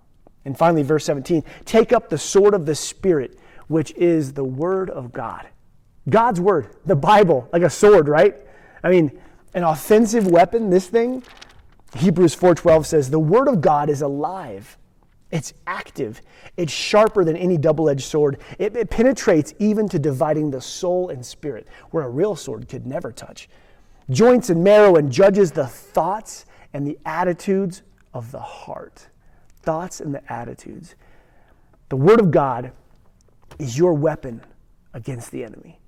And 0.46 0.56
finally, 0.56 0.82
verse 0.82 1.04
17 1.04 1.44
take 1.66 1.92
up 1.92 2.08
the 2.08 2.16
sword 2.16 2.54
of 2.54 2.64
the 2.64 2.74
Spirit, 2.74 3.38
which 3.68 3.92
is 3.92 4.32
the 4.32 4.44
Word 4.44 4.88
of 4.88 5.12
God. 5.12 5.46
God's 6.08 6.40
Word, 6.40 6.74
the 6.86 6.96
Bible, 6.96 7.48
like 7.52 7.62
a 7.62 7.70
sword, 7.70 8.08
right? 8.08 8.34
I 8.82 8.88
mean, 8.88 9.20
an 9.52 9.64
offensive 9.64 10.26
weapon, 10.26 10.70
this 10.70 10.86
thing. 10.86 11.22
Hebrews 11.94 12.34
4:12 12.34 12.86
says, 12.86 13.10
"The 13.10 13.18
word 13.18 13.48
of 13.48 13.60
God 13.60 13.90
is 13.90 14.02
alive 14.02 14.78
it's 15.30 15.52
active. 15.66 16.22
It's 16.56 16.72
sharper 16.72 17.24
than 17.24 17.36
any 17.36 17.56
double 17.56 17.88
edged 17.88 18.04
sword. 18.04 18.38
It, 18.58 18.76
it, 18.76 18.90
penetrates 18.90 19.54
even 19.58 19.88
to 19.88 19.98
dividing 19.98 20.50
the 20.50 20.60
soul 20.60 21.08
and 21.08 21.24
spirit, 21.24 21.66
where 21.90 22.04
a 22.04 22.08
real 22.08 22.36
sword 22.36 22.68
could 22.68 22.86
never 22.86 23.10
touch. 23.10 23.48
Joints 24.08 24.50
and 24.50 24.62
marrow 24.62 24.96
and 24.96 25.10
judges 25.10 25.50
the 25.50 25.66
thoughts 25.66 26.46
and 26.72 26.86
the 26.86 26.98
attitudes 27.04 27.82
of 28.14 28.30
the 28.30 28.40
heart. 28.40 29.08
Thoughts 29.66 30.00
and 30.00 30.14
the 30.14 30.32
attitudes. 30.32 30.94
The 31.90 31.96
Word 31.96 32.20
of 32.20 32.30
God 32.30 32.72
is 33.58 33.76
your 33.76 33.92
weapon 33.92 34.40
against 34.94 35.30
the 35.30 35.44
enemy. 35.44 35.78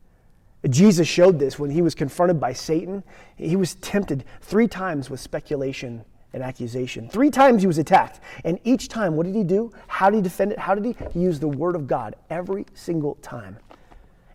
Jesus 0.69 1.07
showed 1.07 1.39
this 1.39 1.59
when 1.59 1.71
he 1.71 1.81
was 1.81 1.95
confronted 1.95 2.41
by 2.41 2.53
Satan. 2.53 3.05
He 3.37 3.57
was 3.57 3.77
tempted 3.77 4.25
three 4.41 4.67
times 4.67 5.09
with 5.09 5.21
speculation 5.21 6.05
and 6.33 6.43
accusation. 6.43 7.09
Three 7.09 7.31
times 7.31 7.63
he 7.63 7.69
was 7.69 7.79
attacked. 7.79 8.21
And 8.45 8.59
each 8.65 8.89
time, 8.89 9.17
what 9.17 9.27
did 9.27 9.35
he 9.35 9.45
do? 9.45 9.73
How 9.87 10.11
did 10.11 10.17
he 10.17 10.23
defend 10.23 10.53
it? 10.53 10.59
How 10.59 10.75
did 10.75 10.85
he? 10.85 10.97
He 11.13 11.21
used 11.21 11.41
the 11.41 11.49
word 11.49 11.77
of 11.77 11.87
God 11.87 12.17
every 12.29 12.67
single 12.75 13.15
time. 13.23 13.57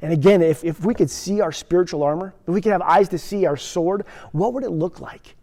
And 0.01 0.11
again, 0.13 0.41
if, 0.41 0.63
if 0.63 0.83
we 0.85 0.93
could 0.93 1.09
see 1.09 1.41
our 1.41 1.51
spiritual 1.51 2.01
armor, 2.01 2.33
if 2.47 2.53
we 2.53 2.61
could 2.61 2.71
have 2.71 2.81
eyes 2.81 3.09
to 3.09 3.17
see 3.17 3.45
our 3.45 3.57
sword, 3.57 4.05
what 4.31 4.53
would 4.53 4.63
it 4.63 4.71
look 4.71 4.99
like? 5.01 5.35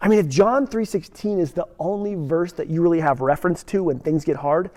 I 0.00 0.08
mean, 0.08 0.18
if 0.18 0.28
John 0.28 0.66
3.16 0.66 1.40
is 1.40 1.52
the 1.52 1.66
only 1.78 2.14
verse 2.14 2.52
that 2.52 2.68
you 2.68 2.82
really 2.82 3.00
have 3.00 3.20
reference 3.20 3.64
to 3.64 3.84
when 3.84 3.98
things 3.98 4.24
get 4.24 4.36
hard, 4.36 4.70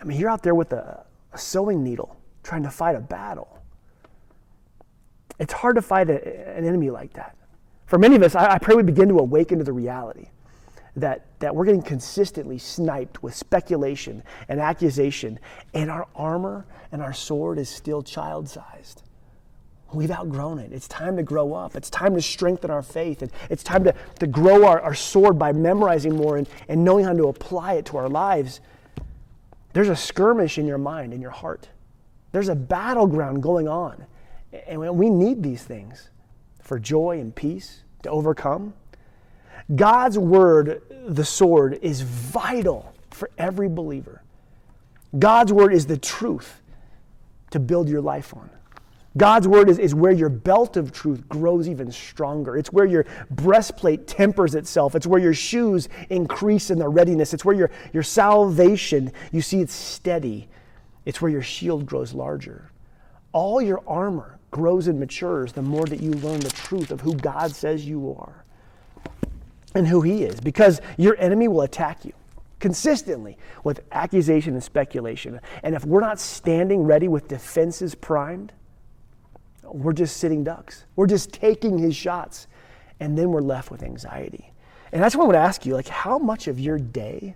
I 0.00 0.04
mean, 0.04 0.18
you're 0.18 0.30
out 0.30 0.42
there 0.42 0.54
with 0.54 0.72
a, 0.72 1.04
a 1.32 1.38
sewing 1.38 1.84
needle 1.84 2.16
trying 2.42 2.64
to 2.64 2.70
fight 2.70 2.96
a 2.96 3.00
battle. 3.00 3.58
It's 5.38 5.52
hard 5.52 5.76
to 5.76 5.82
fight 5.82 6.10
a, 6.10 6.56
an 6.56 6.64
enemy 6.64 6.90
like 6.90 7.12
that. 7.12 7.36
For 7.86 7.98
many 7.98 8.16
of 8.16 8.22
us, 8.22 8.34
I, 8.34 8.54
I 8.54 8.58
pray 8.58 8.74
we 8.74 8.82
begin 8.82 9.08
to 9.10 9.18
awaken 9.18 9.58
to 9.58 9.64
the 9.64 9.72
reality 9.72 10.28
that, 10.96 11.26
that 11.38 11.54
we're 11.54 11.64
getting 11.64 11.82
consistently 11.82 12.58
sniped 12.58 13.22
with 13.22 13.34
speculation 13.34 14.22
and 14.48 14.60
accusation, 14.60 15.38
and 15.72 15.90
our 15.90 16.06
armor 16.14 16.66
and 16.90 17.00
our 17.00 17.12
sword 17.12 17.58
is 17.58 17.68
still 17.68 18.02
child 18.02 18.48
sized. 18.48 19.02
We've 19.92 20.10
outgrown 20.10 20.58
it. 20.58 20.72
It's 20.72 20.88
time 20.88 21.16
to 21.16 21.22
grow 21.22 21.52
up. 21.52 21.76
It's 21.76 21.90
time 21.90 22.14
to 22.14 22.22
strengthen 22.22 22.70
our 22.70 22.82
faith. 22.82 23.22
It's 23.50 23.62
time 23.62 23.84
to, 23.84 23.94
to 24.20 24.26
grow 24.26 24.66
our, 24.66 24.80
our 24.80 24.94
sword 24.94 25.38
by 25.38 25.52
memorizing 25.52 26.16
more 26.16 26.38
and, 26.38 26.48
and 26.68 26.84
knowing 26.84 27.04
how 27.04 27.12
to 27.12 27.28
apply 27.28 27.74
it 27.74 27.86
to 27.86 27.96
our 27.98 28.08
lives. 28.08 28.60
There's 29.72 29.88
a 29.88 29.96
skirmish 29.96 30.58
in 30.58 30.66
your 30.66 30.78
mind, 30.78 31.12
in 31.12 31.20
your 31.20 31.30
heart. 31.30 31.68
There's 32.32 32.48
a 32.48 32.54
battleground 32.54 33.42
going 33.42 33.68
on. 33.68 34.06
And 34.66 34.96
we 34.98 35.10
need 35.10 35.42
these 35.42 35.62
things 35.62 36.10
for 36.62 36.78
joy 36.78 37.20
and 37.20 37.34
peace, 37.34 37.82
to 38.02 38.10
overcome. 38.10 38.74
God's 39.74 40.18
word, 40.18 40.82
the 41.06 41.24
sword, 41.24 41.78
is 41.82 42.02
vital 42.02 42.92
for 43.10 43.30
every 43.38 43.68
believer. 43.68 44.22
God's 45.18 45.52
word 45.52 45.72
is 45.72 45.86
the 45.86 45.98
truth 45.98 46.60
to 47.50 47.60
build 47.60 47.88
your 47.88 48.00
life 48.00 48.34
on. 48.34 48.50
God's 49.16 49.46
word 49.46 49.68
is, 49.68 49.78
is 49.78 49.94
where 49.94 50.12
your 50.12 50.30
belt 50.30 50.76
of 50.76 50.90
truth 50.90 51.28
grows 51.28 51.68
even 51.68 51.92
stronger. 51.92 52.56
It's 52.56 52.72
where 52.72 52.86
your 52.86 53.04
breastplate 53.30 54.06
tempers 54.06 54.54
itself. 54.54 54.94
It's 54.94 55.06
where 55.06 55.20
your 55.20 55.34
shoes 55.34 55.88
increase 56.08 56.70
in 56.70 56.78
their 56.78 56.88
readiness. 56.88 57.34
It's 57.34 57.44
where 57.44 57.54
your, 57.54 57.70
your 57.92 58.02
salvation, 58.02 59.12
you 59.30 59.42
see 59.42 59.60
it's 59.60 59.74
steady. 59.74 60.48
It's 61.04 61.20
where 61.20 61.30
your 61.30 61.42
shield 61.42 61.84
grows 61.84 62.14
larger. 62.14 62.70
All 63.32 63.60
your 63.60 63.82
armor 63.86 64.38
grows 64.50 64.86
and 64.86 64.98
matures 64.98 65.52
the 65.52 65.62
more 65.62 65.84
that 65.86 66.00
you 66.00 66.12
learn 66.12 66.40
the 66.40 66.50
truth 66.50 66.90
of 66.90 67.00
who 67.00 67.14
God 67.14 67.54
says 67.54 67.86
you 67.86 68.16
are 68.18 68.44
and 69.74 69.86
who 69.86 70.00
He 70.00 70.24
is. 70.24 70.40
Because 70.40 70.80
your 70.96 71.16
enemy 71.18 71.48
will 71.48 71.62
attack 71.62 72.04
you 72.04 72.12
consistently 72.60 73.36
with 73.64 73.82
accusation 73.92 74.54
and 74.54 74.62
speculation. 74.62 75.40
And 75.62 75.74
if 75.74 75.84
we're 75.84 76.00
not 76.00 76.20
standing 76.20 76.82
ready 76.82 77.08
with 77.08 77.28
defenses 77.28 77.94
primed, 77.94 78.52
we're 79.64 79.92
just 79.92 80.16
sitting 80.16 80.44
ducks. 80.44 80.84
We're 80.96 81.06
just 81.06 81.32
taking 81.32 81.78
his 81.78 81.94
shots. 81.96 82.46
And 83.00 83.16
then 83.16 83.30
we're 83.30 83.40
left 83.40 83.70
with 83.70 83.82
anxiety. 83.82 84.52
And 84.92 85.02
that's 85.02 85.16
what 85.16 85.24
I 85.24 85.26
would 85.26 85.36
ask 85.36 85.64
you 85.66 85.74
like, 85.74 85.88
how 85.88 86.18
much 86.18 86.48
of 86.48 86.60
your 86.60 86.78
day 86.78 87.34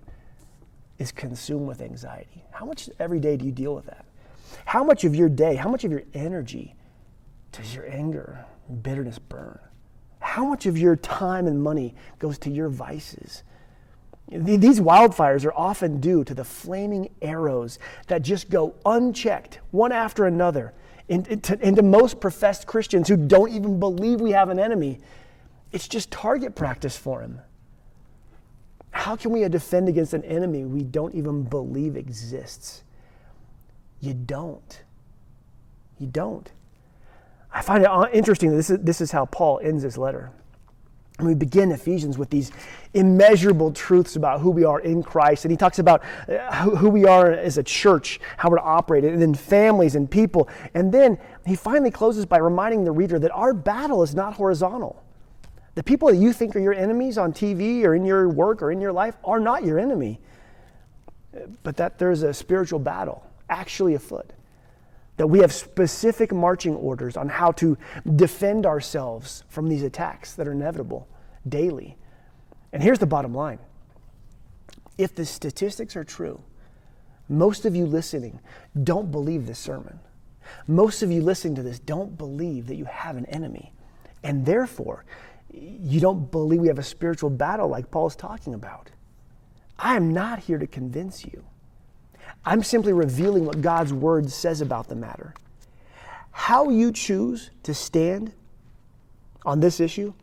is 0.98 1.12
consumed 1.12 1.66
with 1.66 1.80
anxiety? 1.80 2.44
How 2.50 2.66
much 2.66 2.88
every 2.98 3.20
day 3.20 3.36
do 3.36 3.44
you 3.44 3.52
deal 3.52 3.74
with 3.74 3.86
that? 3.86 4.04
How 4.64 4.84
much 4.84 5.04
of 5.04 5.14
your 5.14 5.28
day, 5.28 5.56
how 5.56 5.68
much 5.68 5.84
of 5.84 5.90
your 5.90 6.02
energy 6.14 6.74
does 7.52 7.74
your 7.74 7.88
anger 7.88 8.44
bitterness 8.82 9.18
burn? 9.18 9.58
How 10.20 10.44
much 10.46 10.66
of 10.66 10.76
your 10.76 10.96
time 10.96 11.46
and 11.46 11.62
money 11.62 11.94
goes 12.18 12.38
to 12.38 12.50
your 12.50 12.68
vices? 12.68 13.42
These 14.28 14.80
wildfires 14.80 15.44
are 15.44 15.54
often 15.54 16.00
due 16.00 16.24
to 16.24 16.34
the 16.34 16.44
flaming 16.44 17.10
arrows 17.22 17.78
that 18.08 18.22
just 18.22 18.50
go 18.50 18.74
unchecked, 18.84 19.60
one 19.70 19.92
after 19.92 20.26
another, 20.26 20.74
into, 21.08 21.58
into, 21.60 21.82
most 21.82 22.20
professed 22.20 22.66
Christians 22.66 23.08
who 23.08 23.16
don't 23.16 23.50
even 23.50 23.78
believe 23.78 24.20
we 24.20 24.32
have 24.32 24.48
an 24.48 24.58
enemy. 24.58 24.98
It's 25.72 25.86
just 25.86 26.10
target 26.10 26.54
practice 26.54 26.96
for 26.96 27.20
him. 27.20 27.40
How 28.90 29.14
can 29.14 29.30
we 29.30 29.46
defend 29.48 29.88
against 29.88 30.14
an 30.14 30.24
enemy 30.24 30.64
we 30.64 30.82
don't 30.82 31.14
even 31.14 31.44
believe 31.44 31.96
exists? 31.96 32.82
You 34.00 34.14
don't. 34.14 34.82
You 35.98 36.06
don't. 36.06 36.50
I 37.52 37.62
find 37.62 37.84
it 37.84 37.90
interesting 38.12 38.50
that 38.50 38.56
this 38.56 38.70
is, 38.70 38.78
this 38.80 39.00
is 39.00 39.12
how 39.12 39.26
Paul 39.26 39.60
ends 39.62 39.82
his 39.82 39.96
letter. 39.96 40.30
And 41.18 41.26
we 41.26 41.34
begin 41.34 41.72
Ephesians 41.72 42.18
with 42.18 42.28
these 42.28 42.52
immeasurable 42.92 43.72
truths 43.72 44.16
about 44.16 44.40
who 44.40 44.50
we 44.50 44.64
are 44.64 44.80
in 44.80 45.02
Christ. 45.02 45.46
And 45.46 45.50
he 45.50 45.56
talks 45.56 45.78
about 45.78 46.02
uh, 46.28 46.52
who 46.68 46.90
we 46.90 47.06
are 47.06 47.32
as 47.32 47.56
a 47.56 47.62
church, 47.62 48.20
how 48.36 48.50
we're 48.50 48.58
to 48.58 48.62
operate, 48.62 49.04
and 49.04 49.20
then 49.20 49.34
families 49.34 49.94
and 49.94 50.10
people. 50.10 50.48
And 50.74 50.92
then 50.92 51.18
he 51.46 51.56
finally 51.56 51.90
closes 51.90 52.26
by 52.26 52.36
reminding 52.38 52.84
the 52.84 52.92
reader 52.92 53.18
that 53.18 53.30
our 53.30 53.54
battle 53.54 54.02
is 54.02 54.14
not 54.14 54.34
horizontal. 54.34 55.02
The 55.74 55.82
people 55.82 56.08
that 56.08 56.16
you 56.16 56.32
think 56.32 56.54
are 56.54 56.60
your 56.60 56.74
enemies 56.74 57.16
on 57.16 57.32
TV 57.32 57.84
or 57.84 57.94
in 57.94 58.04
your 58.04 58.28
work 58.28 58.60
or 58.60 58.70
in 58.70 58.80
your 58.80 58.92
life 58.92 59.16
are 59.24 59.40
not 59.40 59.64
your 59.64 59.78
enemy, 59.78 60.20
but 61.62 61.76
that 61.76 61.98
there's 61.98 62.22
a 62.22 62.34
spiritual 62.34 62.78
battle 62.78 63.22
actually 63.48 63.94
afoot 63.94 64.32
that 65.16 65.26
we 65.26 65.38
have 65.40 65.52
specific 65.52 66.32
marching 66.32 66.74
orders 66.74 67.16
on 67.16 67.28
how 67.28 67.52
to 67.52 67.76
defend 68.16 68.66
ourselves 68.66 69.44
from 69.48 69.68
these 69.68 69.82
attacks 69.82 70.34
that 70.34 70.46
are 70.46 70.52
inevitable 70.52 71.08
daily. 71.48 71.96
And 72.72 72.82
here's 72.82 72.98
the 72.98 73.06
bottom 73.06 73.34
line 73.34 73.58
if 74.98 75.14
the 75.14 75.24
statistics 75.24 75.96
are 75.96 76.04
true, 76.04 76.42
most 77.28 77.64
of 77.64 77.74
you 77.74 77.86
listening 77.86 78.40
don't 78.82 79.10
believe 79.10 79.46
this 79.46 79.58
sermon. 79.58 79.98
Most 80.66 81.02
of 81.02 81.10
you 81.10 81.22
listening 81.22 81.56
to 81.56 81.62
this 81.62 81.78
don't 81.78 82.16
believe 82.16 82.66
that 82.68 82.76
you 82.76 82.84
have 82.84 83.16
an 83.16 83.26
enemy. 83.26 83.72
And 84.22 84.46
therefore, 84.46 85.04
you 85.52 86.00
don't 86.00 86.30
believe 86.30 86.60
we 86.60 86.68
have 86.68 86.78
a 86.78 86.84
spiritual 86.84 87.30
battle 87.30 87.68
like 87.68 87.90
Paul's 87.90 88.16
talking 88.16 88.54
about. 88.54 88.90
I 89.78 89.96
am 89.96 90.12
not 90.12 90.40
here 90.40 90.58
to 90.58 90.66
convince 90.66 91.24
you. 91.24 91.44
I'm 92.46 92.62
simply 92.62 92.92
revealing 92.92 93.44
what 93.44 93.60
God's 93.60 93.92
word 93.92 94.30
says 94.30 94.60
about 94.60 94.88
the 94.88 94.94
matter. 94.94 95.34
How 96.30 96.70
you 96.70 96.92
choose 96.92 97.50
to 97.64 97.74
stand 97.74 98.32
on 99.44 99.60
this 99.60 99.80
issue 99.80 100.14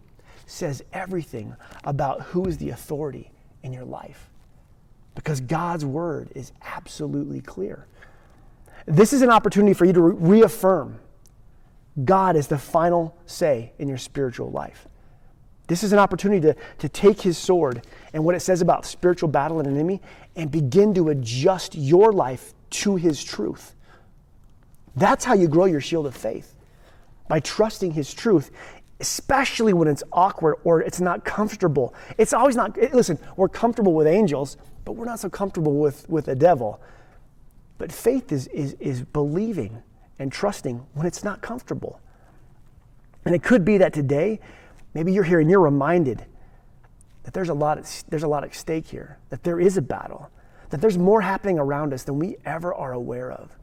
says 0.45 0.83
everything 0.93 1.55
about 1.83 2.21
who 2.21 2.45
is 2.45 2.57
the 2.57 2.69
authority 2.69 3.31
in 3.61 3.73
your 3.73 3.83
life. 3.83 4.29
Because 5.15 5.41
God's 5.41 5.85
word 5.85 6.31
is 6.33 6.53
absolutely 6.61 7.41
clear. 7.41 7.87
This 8.85 9.13
is 9.13 9.21
an 9.21 9.29
opportunity 9.29 9.73
for 9.73 9.85
you 9.85 9.93
to 9.93 10.01
re- 10.01 10.39
reaffirm 10.39 10.99
God 12.05 12.35
is 12.35 12.47
the 12.47 12.57
final 12.57 13.15
say 13.25 13.73
in 13.77 13.87
your 13.87 13.99
spiritual 13.99 14.49
life. 14.49 14.87
This 15.67 15.83
is 15.83 15.93
an 15.93 15.99
opportunity 15.99 16.41
to, 16.41 16.55
to 16.79 16.89
take 16.89 17.21
his 17.21 17.37
sword 17.37 17.85
and 18.13 18.23
what 18.25 18.35
it 18.35 18.41
says 18.41 18.61
about 18.61 18.85
spiritual 18.85 19.29
battle 19.29 19.59
and 19.59 19.67
enemy 19.67 20.01
and 20.35 20.51
begin 20.51 20.93
to 20.95 21.09
adjust 21.09 21.75
your 21.75 22.11
life 22.11 22.53
to 22.71 22.95
his 22.95 23.23
truth. 23.23 23.75
That's 24.95 25.25
how 25.25 25.33
you 25.33 25.47
grow 25.47 25.65
your 25.65 25.81
shield 25.81 26.05
of 26.05 26.15
faith 26.15 26.53
by 27.27 27.39
trusting 27.39 27.91
his 27.91 28.13
truth, 28.13 28.51
especially 28.99 29.73
when 29.73 29.87
it's 29.87 30.03
awkward 30.11 30.57
or 30.63 30.81
it's 30.81 30.99
not 30.99 31.23
comfortable. 31.23 31.95
It's 32.17 32.33
always 32.33 32.55
not, 32.55 32.77
listen, 32.93 33.17
we're 33.37 33.49
comfortable 33.49 33.93
with 33.93 34.07
angels, 34.07 34.57
but 34.85 34.93
we're 34.93 35.05
not 35.05 35.19
so 35.19 35.29
comfortable 35.29 35.77
with, 35.77 36.07
with 36.09 36.25
the 36.25 36.35
devil. 36.35 36.81
But 37.77 37.91
faith 37.91 38.31
is, 38.31 38.47
is, 38.47 38.75
is 38.79 39.01
believing 39.01 39.81
and 40.19 40.31
trusting 40.31 40.85
when 40.93 41.07
it's 41.07 41.23
not 41.23 41.41
comfortable. 41.41 41.99
And 43.25 43.33
it 43.33 43.41
could 43.41 43.63
be 43.63 43.77
that 43.77 43.93
today, 43.93 44.39
maybe 44.93 45.13
you're 45.13 45.23
here 45.23 45.39
and 45.39 45.49
you're 45.49 45.61
reminded 45.61 46.25
that 47.23 47.33
there's 47.33 47.49
a 47.49 47.53
lot 47.53 47.77
at, 47.77 48.03
there's 48.09 48.23
a 48.23 48.27
lot 48.27 48.43
at 48.43 48.53
stake 48.53 48.85
here, 48.85 49.17
that 49.29 49.43
there 49.43 49.59
is 49.59 49.77
a 49.77 49.81
battle, 49.81 50.29
that 50.69 50.81
there's 50.81 50.97
more 50.97 51.21
happening 51.21 51.57
around 51.57 51.93
us 51.93 52.03
than 52.03 52.19
we 52.19 52.37
ever 52.45 52.73
are 52.73 52.93
aware 52.93 53.31
of. 53.31 53.57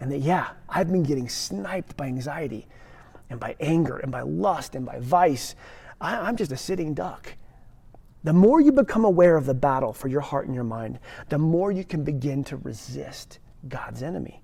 And 0.00 0.12
that, 0.12 0.18
yeah, 0.18 0.50
I've 0.68 0.90
been 0.90 1.02
getting 1.02 1.28
sniped 1.28 1.96
by 1.96 2.06
anxiety 2.06 2.66
and 3.30 3.40
by 3.40 3.56
anger 3.60 3.98
and 3.98 4.12
by 4.12 4.22
lust 4.22 4.74
and 4.74 4.86
by 4.86 4.98
vice. 5.00 5.54
I, 6.00 6.16
I'm 6.16 6.36
just 6.36 6.52
a 6.52 6.56
sitting 6.56 6.94
duck. 6.94 7.34
The 8.24 8.32
more 8.32 8.60
you 8.60 8.72
become 8.72 9.04
aware 9.04 9.36
of 9.36 9.46
the 9.46 9.54
battle 9.54 9.92
for 9.92 10.08
your 10.08 10.20
heart 10.20 10.46
and 10.46 10.54
your 10.54 10.64
mind, 10.64 10.98
the 11.28 11.38
more 11.38 11.72
you 11.72 11.84
can 11.84 12.04
begin 12.04 12.44
to 12.44 12.56
resist 12.56 13.38
God's 13.68 14.02
enemy. 14.02 14.42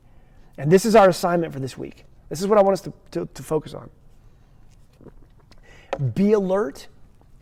And 0.56 0.70
this 0.70 0.84
is 0.84 0.94
our 0.94 1.08
assignment 1.08 1.52
for 1.52 1.60
this 1.60 1.76
week. 1.76 2.04
This 2.28 2.40
is 2.40 2.46
what 2.46 2.58
I 2.58 2.62
want 2.62 2.74
us 2.74 2.80
to, 2.82 2.92
to, 3.12 3.26
to 3.26 3.42
focus 3.42 3.74
on. 3.74 3.90
Be 6.14 6.32
alert 6.32 6.88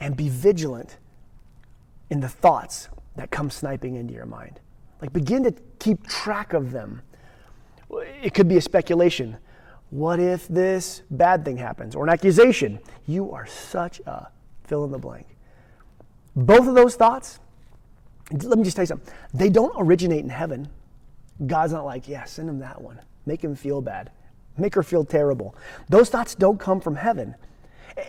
and 0.00 0.16
be 0.16 0.28
vigilant 0.28 0.98
in 2.10 2.20
the 2.20 2.28
thoughts 2.28 2.88
that 3.16 3.30
come 3.30 3.50
sniping 3.50 3.96
into 3.96 4.12
your 4.14 4.26
mind. 4.26 4.60
Like 5.00 5.12
begin 5.12 5.42
to 5.44 5.54
keep 5.78 6.06
track 6.06 6.52
of 6.52 6.70
them. 6.70 7.02
It 8.22 8.34
could 8.34 8.48
be 8.48 8.56
a 8.56 8.60
speculation. 8.60 9.36
What 9.90 10.20
if 10.20 10.48
this 10.48 11.02
bad 11.10 11.44
thing 11.44 11.58
happens? 11.58 11.94
Or 11.94 12.04
an 12.04 12.10
accusation. 12.10 12.78
You 13.06 13.32
are 13.32 13.46
such 13.46 14.00
a 14.06 14.28
fill 14.64 14.84
in 14.84 14.90
the 14.90 14.98
blank. 14.98 15.26
Both 16.34 16.66
of 16.66 16.74
those 16.74 16.94
thoughts, 16.94 17.40
let 18.30 18.56
me 18.56 18.64
just 18.64 18.76
tell 18.76 18.84
you 18.84 18.86
something, 18.86 19.12
they 19.34 19.50
don't 19.50 19.74
originate 19.76 20.24
in 20.24 20.30
heaven. 20.30 20.68
God's 21.46 21.72
not 21.72 21.84
like, 21.84 22.08
yeah, 22.08 22.24
send 22.24 22.48
him 22.48 22.58
that 22.60 22.80
one. 22.80 23.00
Make 23.26 23.42
him 23.44 23.54
feel 23.54 23.82
bad. 23.82 24.10
Make 24.56 24.74
her 24.74 24.82
feel 24.82 25.04
terrible. 25.04 25.54
Those 25.88 26.08
thoughts 26.08 26.34
don't 26.34 26.58
come 26.58 26.80
from 26.80 26.96
heaven. 26.96 27.34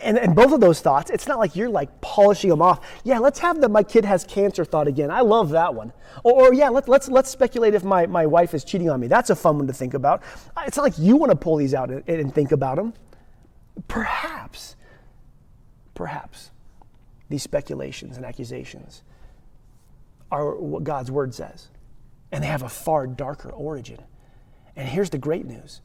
And, 0.02 0.18
and 0.18 0.34
both 0.34 0.52
of 0.52 0.60
those 0.60 0.80
thoughts, 0.80 1.10
it's 1.10 1.26
not 1.26 1.38
like 1.38 1.56
you're 1.56 1.68
like 1.68 2.00
polishing 2.00 2.50
them 2.50 2.62
off. 2.62 2.80
Yeah, 3.04 3.18
let's 3.18 3.38
have 3.40 3.60
the 3.60 3.68
my 3.68 3.82
kid 3.82 4.04
has 4.04 4.24
cancer 4.24 4.64
thought 4.64 4.88
again. 4.88 5.10
I 5.10 5.20
love 5.20 5.50
that 5.50 5.74
one. 5.74 5.92
Or, 6.22 6.48
or 6.48 6.54
yeah, 6.54 6.70
let, 6.70 6.88
let's, 6.88 7.08
let's 7.08 7.30
speculate 7.30 7.74
if 7.74 7.84
my, 7.84 8.06
my 8.06 8.26
wife 8.26 8.54
is 8.54 8.64
cheating 8.64 8.88
on 8.88 9.00
me. 9.00 9.08
That's 9.08 9.30
a 9.30 9.36
fun 9.36 9.58
one 9.58 9.66
to 9.66 9.72
think 9.72 9.94
about. 9.94 10.22
It's 10.66 10.76
not 10.76 10.84
like 10.84 10.98
you 10.98 11.16
want 11.16 11.30
to 11.30 11.36
pull 11.36 11.56
these 11.56 11.74
out 11.74 11.90
and, 11.90 12.08
and 12.08 12.34
think 12.34 12.52
about 12.52 12.76
them. 12.76 12.94
Perhaps, 13.88 14.76
perhaps 15.94 16.50
these 17.28 17.42
speculations 17.42 18.16
and 18.16 18.24
accusations 18.24 19.02
are 20.30 20.54
what 20.54 20.84
God's 20.84 21.10
word 21.10 21.34
says. 21.34 21.68
And 22.32 22.42
they 22.42 22.48
have 22.48 22.62
a 22.62 22.68
far 22.68 23.06
darker 23.06 23.50
origin. 23.50 24.00
And 24.76 24.88
here's 24.88 25.10
the 25.10 25.18
great 25.18 25.46
news 25.46 25.80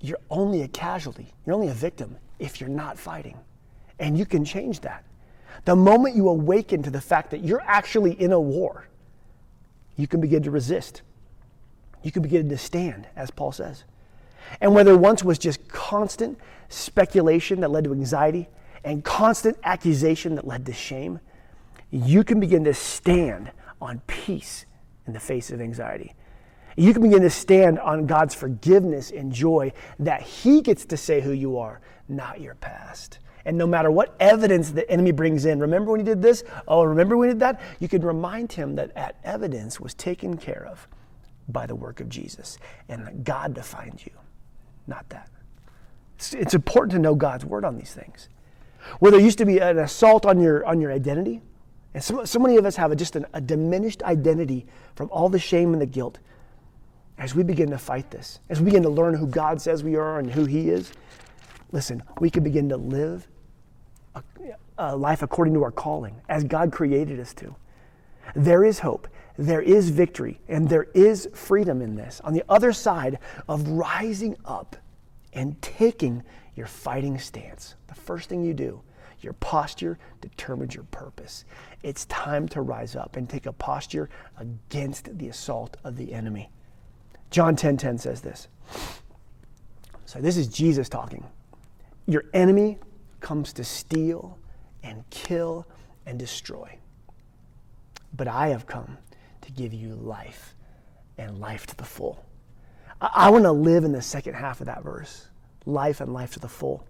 you're 0.00 0.20
only 0.30 0.62
a 0.62 0.68
casualty, 0.68 1.32
you're 1.44 1.54
only 1.54 1.68
a 1.68 1.74
victim 1.74 2.18
if 2.38 2.60
you're 2.60 2.70
not 2.70 2.98
fighting. 2.98 3.38
And 3.98 4.18
you 4.18 4.26
can 4.26 4.44
change 4.44 4.80
that. 4.80 5.04
The 5.64 5.76
moment 5.76 6.16
you 6.16 6.28
awaken 6.28 6.82
to 6.82 6.90
the 6.90 7.00
fact 7.00 7.30
that 7.30 7.44
you're 7.44 7.62
actually 7.62 8.20
in 8.20 8.32
a 8.32 8.40
war, 8.40 8.86
you 9.96 10.06
can 10.06 10.20
begin 10.20 10.42
to 10.42 10.50
resist. 10.50 11.02
You 12.02 12.10
can 12.10 12.22
begin 12.22 12.48
to 12.48 12.58
stand, 12.58 13.06
as 13.16 13.30
Paul 13.30 13.52
says. 13.52 13.84
And 14.60 14.74
whether 14.74 14.96
once 14.96 15.24
was 15.24 15.38
just 15.38 15.68
constant 15.68 16.38
speculation 16.68 17.60
that 17.60 17.70
led 17.70 17.84
to 17.84 17.92
anxiety 17.92 18.48
and 18.82 19.02
constant 19.04 19.56
accusation 19.62 20.34
that 20.34 20.46
led 20.46 20.66
to 20.66 20.72
shame, 20.72 21.20
you 21.90 22.24
can 22.24 22.40
begin 22.40 22.64
to 22.64 22.74
stand 22.74 23.50
on 23.80 24.02
peace 24.06 24.66
in 25.06 25.12
the 25.12 25.20
face 25.20 25.50
of 25.50 25.60
anxiety. 25.60 26.14
You 26.76 26.92
can 26.92 27.02
begin 27.02 27.22
to 27.22 27.30
stand 27.30 27.78
on 27.78 28.06
God's 28.06 28.34
forgiveness 28.34 29.10
and 29.10 29.32
joy 29.32 29.72
that 29.98 30.22
He 30.22 30.60
gets 30.60 30.84
to 30.86 30.96
say 30.96 31.20
who 31.20 31.32
you 31.32 31.58
are, 31.58 31.80
not 32.08 32.40
your 32.40 32.54
past. 32.56 33.18
And 33.44 33.58
no 33.58 33.66
matter 33.66 33.90
what 33.90 34.16
evidence 34.20 34.70
the 34.70 34.90
enemy 34.90 35.12
brings 35.12 35.44
in, 35.44 35.60
remember 35.60 35.90
when 35.90 36.00
he 36.00 36.04
did 36.04 36.22
this? 36.22 36.44
Oh, 36.66 36.82
remember 36.82 37.16
when 37.16 37.28
he 37.28 37.34
did 37.34 37.40
that? 37.40 37.60
You 37.78 37.88
can 37.88 38.02
remind 38.02 38.52
him 38.52 38.74
that 38.76 38.94
that 38.94 39.16
evidence 39.22 39.78
was 39.78 39.92
taken 39.94 40.36
care 40.36 40.66
of 40.70 40.88
by 41.48 41.66
the 41.66 41.74
work 41.74 42.00
of 42.00 42.08
Jesus 42.08 42.58
and 42.88 43.06
that 43.06 43.22
God 43.22 43.52
defines 43.52 44.06
you, 44.06 44.12
not 44.86 45.08
that. 45.10 45.28
It's, 46.16 46.32
it's 46.32 46.54
important 46.54 46.92
to 46.92 46.98
know 46.98 47.14
God's 47.14 47.44
word 47.44 47.64
on 47.66 47.76
these 47.76 47.92
things. 47.92 48.28
Where 48.98 49.12
there 49.12 49.20
used 49.20 49.38
to 49.38 49.46
be 49.46 49.58
an 49.58 49.78
assault 49.78 50.24
on 50.24 50.40
your, 50.40 50.64
on 50.64 50.80
your 50.80 50.92
identity, 50.92 51.42
and 51.92 52.02
so, 52.02 52.24
so 52.24 52.38
many 52.38 52.56
of 52.56 52.64
us 52.66 52.76
have 52.76 52.92
a, 52.92 52.96
just 52.96 53.14
an, 53.14 53.26
a 53.34 53.40
diminished 53.40 54.02
identity 54.02 54.66
from 54.96 55.10
all 55.10 55.28
the 55.28 55.38
shame 55.38 55.72
and 55.72 55.82
the 55.82 55.86
guilt. 55.86 56.18
As 57.18 57.34
we 57.34 57.42
begin 57.42 57.70
to 57.70 57.78
fight 57.78 58.10
this, 58.10 58.40
as 58.48 58.60
we 58.60 58.66
begin 58.66 58.82
to 58.82 58.88
learn 58.88 59.14
who 59.14 59.26
God 59.26 59.60
says 59.60 59.84
we 59.84 59.96
are 59.96 60.18
and 60.18 60.30
who 60.30 60.44
He 60.44 60.70
is, 60.70 60.92
listen, 61.72 62.02
we 62.20 62.28
can 62.28 62.42
begin 62.42 62.68
to 62.70 62.76
live 62.76 63.28
a, 64.14 64.22
a 64.78 64.96
life 64.96 65.22
according 65.22 65.54
to 65.54 65.62
our 65.62 65.70
calling, 65.70 66.20
as 66.28 66.44
God 66.44 66.72
created 66.72 67.20
us 67.20 67.32
to. 67.34 67.54
There 68.34 68.64
is 68.64 68.80
hope, 68.80 69.06
there 69.36 69.62
is 69.62 69.90
victory, 69.90 70.40
and 70.48 70.68
there 70.68 70.88
is 70.94 71.28
freedom 71.34 71.82
in 71.82 71.94
this. 71.94 72.20
On 72.24 72.32
the 72.32 72.44
other 72.48 72.72
side 72.72 73.18
of 73.48 73.68
rising 73.68 74.36
up 74.44 74.76
and 75.32 75.60
taking 75.62 76.22
your 76.56 76.66
fighting 76.66 77.18
stance, 77.18 77.74
the 77.86 77.94
first 77.94 78.28
thing 78.28 78.44
you 78.44 78.54
do, 78.54 78.80
your 79.20 79.32
posture 79.34 79.98
determines 80.20 80.74
your 80.74 80.84
purpose. 80.84 81.44
It's 81.82 82.04
time 82.06 82.48
to 82.48 82.60
rise 82.60 82.94
up 82.94 83.16
and 83.16 83.28
take 83.28 83.46
a 83.46 83.52
posture 83.52 84.10
against 84.38 85.16
the 85.18 85.28
assault 85.28 85.76
of 85.84 85.96
the 85.96 86.12
enemy. 86.12 86.50
John 87.34 87.56
10:10 87.56 87.58
10, 87.58 87.76
10 87.78 87.98
says 87.98 88.20
this. 88.20 88.46
So 90.06 90.20
this 90.20 90.36
is 90.36 90.46
Jesus 90.46 90.88
talking. 90.88 91.26
Your 92.06 92.26
enemy 92.32 92.78
comes 93.18 93.52
to 93.54 93.64
steal 93.64 94.38
and 94.84 95.02
kill 95.10 95.66
and 96.06 96.16
destroy. 96.16 96.78
But 98.16 98.28
I 98.28 98.50
have 98.50 98.68
come 98.68 98.98
to 99.40 99.50
give 99.50 99.74
you 99.74 99.96
life 99.96 100.54
and 101.18 101.40
life 101.40 101.66
to 101.66 101.76
the 101.76 101.82
full. 101.82 102.24
I, 103.00 103.10
I 103.12 103.30
want 103.30 103.42
to 103.42 103.50
live 103.50 103.82
in 103.82 103.90
the 103.90 104.02
second 104.02 104.34
half 104.34 104.60
of 104.60 104.68
that 104.68 104.84
verse 104.84 105.26
life 105.66 106.00
and 106.00 106.12
life 106.12 106.34
to 106.34 106.38
the 106.38 106.48
full. 106.48 106.86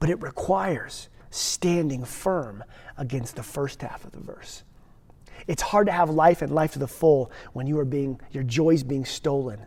But 0.00 0.10
it 0.10 0.20
requires 0.20 1.08
standing 1.30 2.04
firm 2.04 2.62
against 2.98 3.36
the 3.36 3.42
first 3.42 3.80
half 3.80 4.04
of 4.04 4.12
the 4.12 4.20
verse. 4.20 4.64
It's 5.46 5.62
hard 5.62 5.86
to 5.86 5.92
have 5.92 6.10
life 6.10 6.42
and 6.42 6.52
life 6.52 6.72
to 6.72 6.78
the 6.78 6.88
full 6.88 7.30
when 7.52 7.66
you 7.66 7.78
are 7.78 7.84
being, 7.84 8.20
your 8.30 8.44
joy 8.44 8.70
is 8.70 8.84
being 8.84 9.04
stolen, 9.04 9.60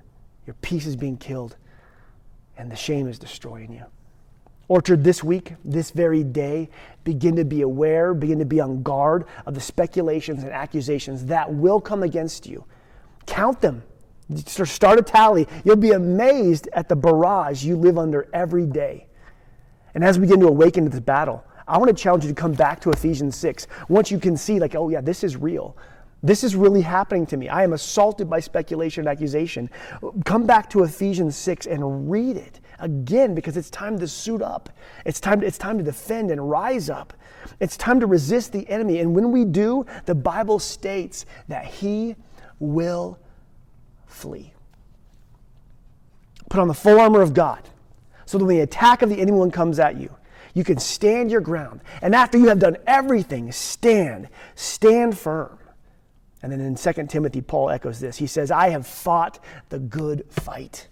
your 0.45 0.55
peace 0.61 0.85
is 0.85 0.95
being 0.95 1.17
killed, 1.17 1.57
and 2.57 2.71
the 2.71 2.75
shame 2.75 3.07
is 3.07 3.19
destroying 3.19 3.71
you. 3.71 3.85
Orchard, 4.67 5.03
this 5.03 5.23
week, 5.23 5.53
this 5.63 5.91
very 5.91 6.23
day, 6.23 6.69
begin 7.03 7.35
to 7.35 7.45
be 7.45 7.61
aware, 7.61 8.13
begin 8.13 8.39
to 8.39 8.45
be 8.45 8.59
on 8.59 8.81
guard 8.81 9.25
of 9.45 9.53
the 9.53 9.61
speculations 9.61 10.43
and 10.43 10.51
accusations 10.51 11.25
that 11.25 11.53
will 11.53 11.79
come 11.79 12.01
against 12.01 12.47
you. 12.47 12.65
Count 13.27 13.61
them. 13.61 13.83
Start 14.35 14.97
a 14.97 15.03
tally. 15.03 15.47
You'll 15.63 15.75
be 15.75 15.91
amazed 15.91 16.67
at 16.73 16.89
the 16.89 16.95
barrage 16.95 17.63
you 17.63 17.75
live 17.75 17.99
under 17.99 18.27
every 18.33 18.65
day. 18.65 19.07
And 19.93 20.03
as 20.03 20.17
we 20.17 20.25
begin 20.25 20.39
to 20.39 20.47
awaken 20.47 20.85
to 20.85 20.89
this 20.89 20.99
battle, 20.99 21.43
I 21.67 21.77
want 21.77 21.95
to 21.95 22.01
challenge 22.01 22.23
you 22.23 22.29
to 22.29 22.35
come 22.35 22.53
back 22.53 22.79
to 22.81 22.91
Ephesians 22.91 23.35
6. 23.35 23.67
Once 23.89 24.11
you 24.11 24.19
can 24.19 24.37
see, 24.37 24.59
like, 24.59 24.75
oh, 24.75 24.89
yeah, 24.89 25.01
this 25.01 25.23
is 25.23 25.35
real. 25.35 25.75
This 26.21 26.43
is 26.43 26.55
really 26.55 26.81
happening 26.81 27.25
to 27.27 27.37
me. 27.37 27.49
I 27.49 27.63
am 27.63 27.73
assaulted 27.73 28.29
by 28.29 28.39
speculation 28.39 29.01
and 29.01 29.09
accusation. 29.09 29.69
Come 30.25 30.45
back 30.45 30.69
to 30.71 30.83
Ephesians 30.83 31.35
6 31.35 31.67
and 31.67 32.09
read 32.09 32.37
it 32.37 32.61
again 32.79 33.35
because 33.35 33.57
it's 33.57 33.69
time 33.69 33.99
to 33.99 34.07
suit 34.07 34.41
up. 34.41 34.69
It's 35.05 35.19
time, 35.19 35.41
to, 35.41 35.47
it's 35.47 35.57
time 35.57 35.77
to 35.77 35.83
defend 35.83 36.31
and 36.31 36.49
rise 36.49 36.89
up. 36.89 37.13
It's 37.59 37.77
time 37.77 37.99
to 37.99 38.07
resist 38.07 38.51
the 38.51 38.67
enemy. 38.69 38.99
And 38.99 39.15
when 39.15 39.31
we 39.31 39.45
do, 39.45 39.85
the 40.05 40.15
Bible 40.15 40.57
states 40.57 41.25
that 41.47 41.65
he 41.65 42.15
will 42.59 43.19
flee. 44.07 44.53
Put 46.49 46.59
on 46.59 46.67
the 46.67 46.73
full 46.73 46.99
armor 46.99 47.21
of 47.21 47.33
God 47.33 47.69
so 48.25 48.37
that 48.37 48.45
when 48.45 48.55
the 48.55 48.63
attack 48.63 49.01
of 49.01 49.09
the 49.09 49.19
enemy 49.19 49.51
comes 49.51 49.79
at 49.79 49.97
you, 49.99 50.15
you 50.55 50.63
can 50.63 50.79
stand 50.79 51.29
your 51.29 51.41
ground. 51.41 51.81
And 52.01 52.15
after 52.15 52.39
you 52.39 52.47
have 52.47 52.59
done 52.59 52.77
everything, 52.87 53.51
stand. 53.51 54.29
Stand 54.55 55.15
firm. 55.15 55.59
And 56.41 56.51
then 56.51 56.61
in 56.61 56.75
2 56.75 57.07
Timothy, 57.07 57.41
Paul 57.41 57.69
echoes 57.69 57.99
this. 57.99 58.17
He 58.17 58.25
says, 58.25 58.49
I 58.49 58.69
have 58.69 58.87
fought 58.87 59.39
the 59.69 59.79
good 59.79 60.25
fight. 60.29 60.87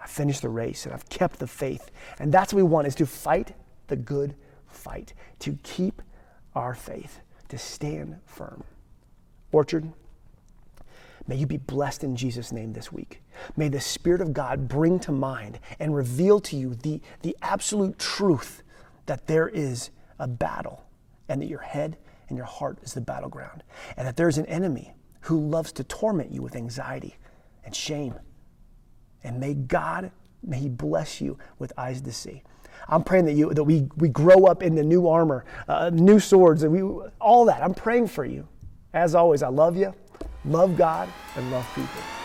I've 0.00 0.10
finished 0.10 0.42
the 0.42 0.48
race 0.48 0.86
and 0.86 0.94
I've 0.94 1.08
kept 1.08 1.40
the 1.40 1.46
faith. 1.46 1.90
And 2.18 2.32
that's 2.32 2.52
what 2.52 2.58
we 2.58 2.62
want 2.62 2.86
is 2.86 2.94
to 2.96 3.06
fight 3.06 3.54
the 3.88 3.96
good 3.96 4.34
fight, 4.68 5.14
to 5.40 5.58
keep 5.62 6.00
our 6.54 6.74
faith, 6.74 7.20
to 7.48 7.58
stand 7.58 8.20
firm. 8.24 8.62
Orchard, 9.50 9.92
May 11.28 11.36
you 11.36 11.46
be 11.46 11.58
blessed 11.58 12.04
in 12.04 12.16
Jesus' 12.16 12.52
name 12.52 12.72
this 12.72 12.90
week. 12.90 13.22
May 13.56 13.68
the 13.68 13.80
Spirit 13.80 14.22
of 14.22 14.32
God 14.32 14.66
bring 14.66 14.98
to 15.00 15.12
mind 15.12 15.60
and 15.78 15.94
reveal 15.94 16.40
to 16.40 16.56
you 16.56 16.74
the, 16.74 17.02
the 17.20 17.36
absolute 17.42 17.98
truth 17.98 18.62
that 19.04 19.26
there 19.26 19.46
is 19.46 19.90
a 20.18 20.26
battle 20.26 20.84
and 21.28 21.42
that 21.42 21.48
your 21.48 21.60
head 21.60 21.98
and 22.28 22.36
your 22.36 22.46
heart 22.46 22.78
is 22.82 22.94
the 22.94 23.00
battleground, 23.00 23.62
and 23.96 24.06
that 24.06 24.16
there's 24.16 24.38
an 24.38 24.46
enemy 24.46 24.92
who 25.22 25.38
loves 25.38 25.72
to 25.72 25.84
torment 25.84 26.30
you 26.32 26.42
with 26.42 26.56
anxiety 26.56 27.16
and 27.64 27.74
shame. 27.74 28.14
And 29.22 29.38
may 29.38 29.54
God, 29.54 30.10
may 30.42 30.58
He 30.58 30.68
bless 30.68 31.20
you 31.20 31.38
with 31.58 31.72
eyes 31.76 32.00
to 32.02 32.12
see. 32.12 32.42
I'm 32.86 33.02
praying 33.02 33.24
that 33.26 33.32
you 33.32 33.52
that 33.54 33.64
we 33.64 33.88
we 33.96 34.08
grow 34.08 34.44
up 34.44 34.62
into 34.62 34.82
new 34.84 35.08
armor, 35.08 35.44
uh, 35.68 35.90
new 35.92 36.20
swords, 36.20 36.62
and 36.62 36.72
we 36.72 36.82
all 37.20 37.44
that. 37.46 37.62
I'm 37.62 37.74
praying 37.74 38.08
for 38.08 38.24
you. 38.24 38.46
As 38.92 39.14
always, 39.14 39.42
I 39.42 39.48
love 39.48 39.76
you, 39.76 39.94
love 40.44 40.76
God, 40.76 41.08
and 41.36 41.50
love 41.50 41.66
people. 41.74 42.17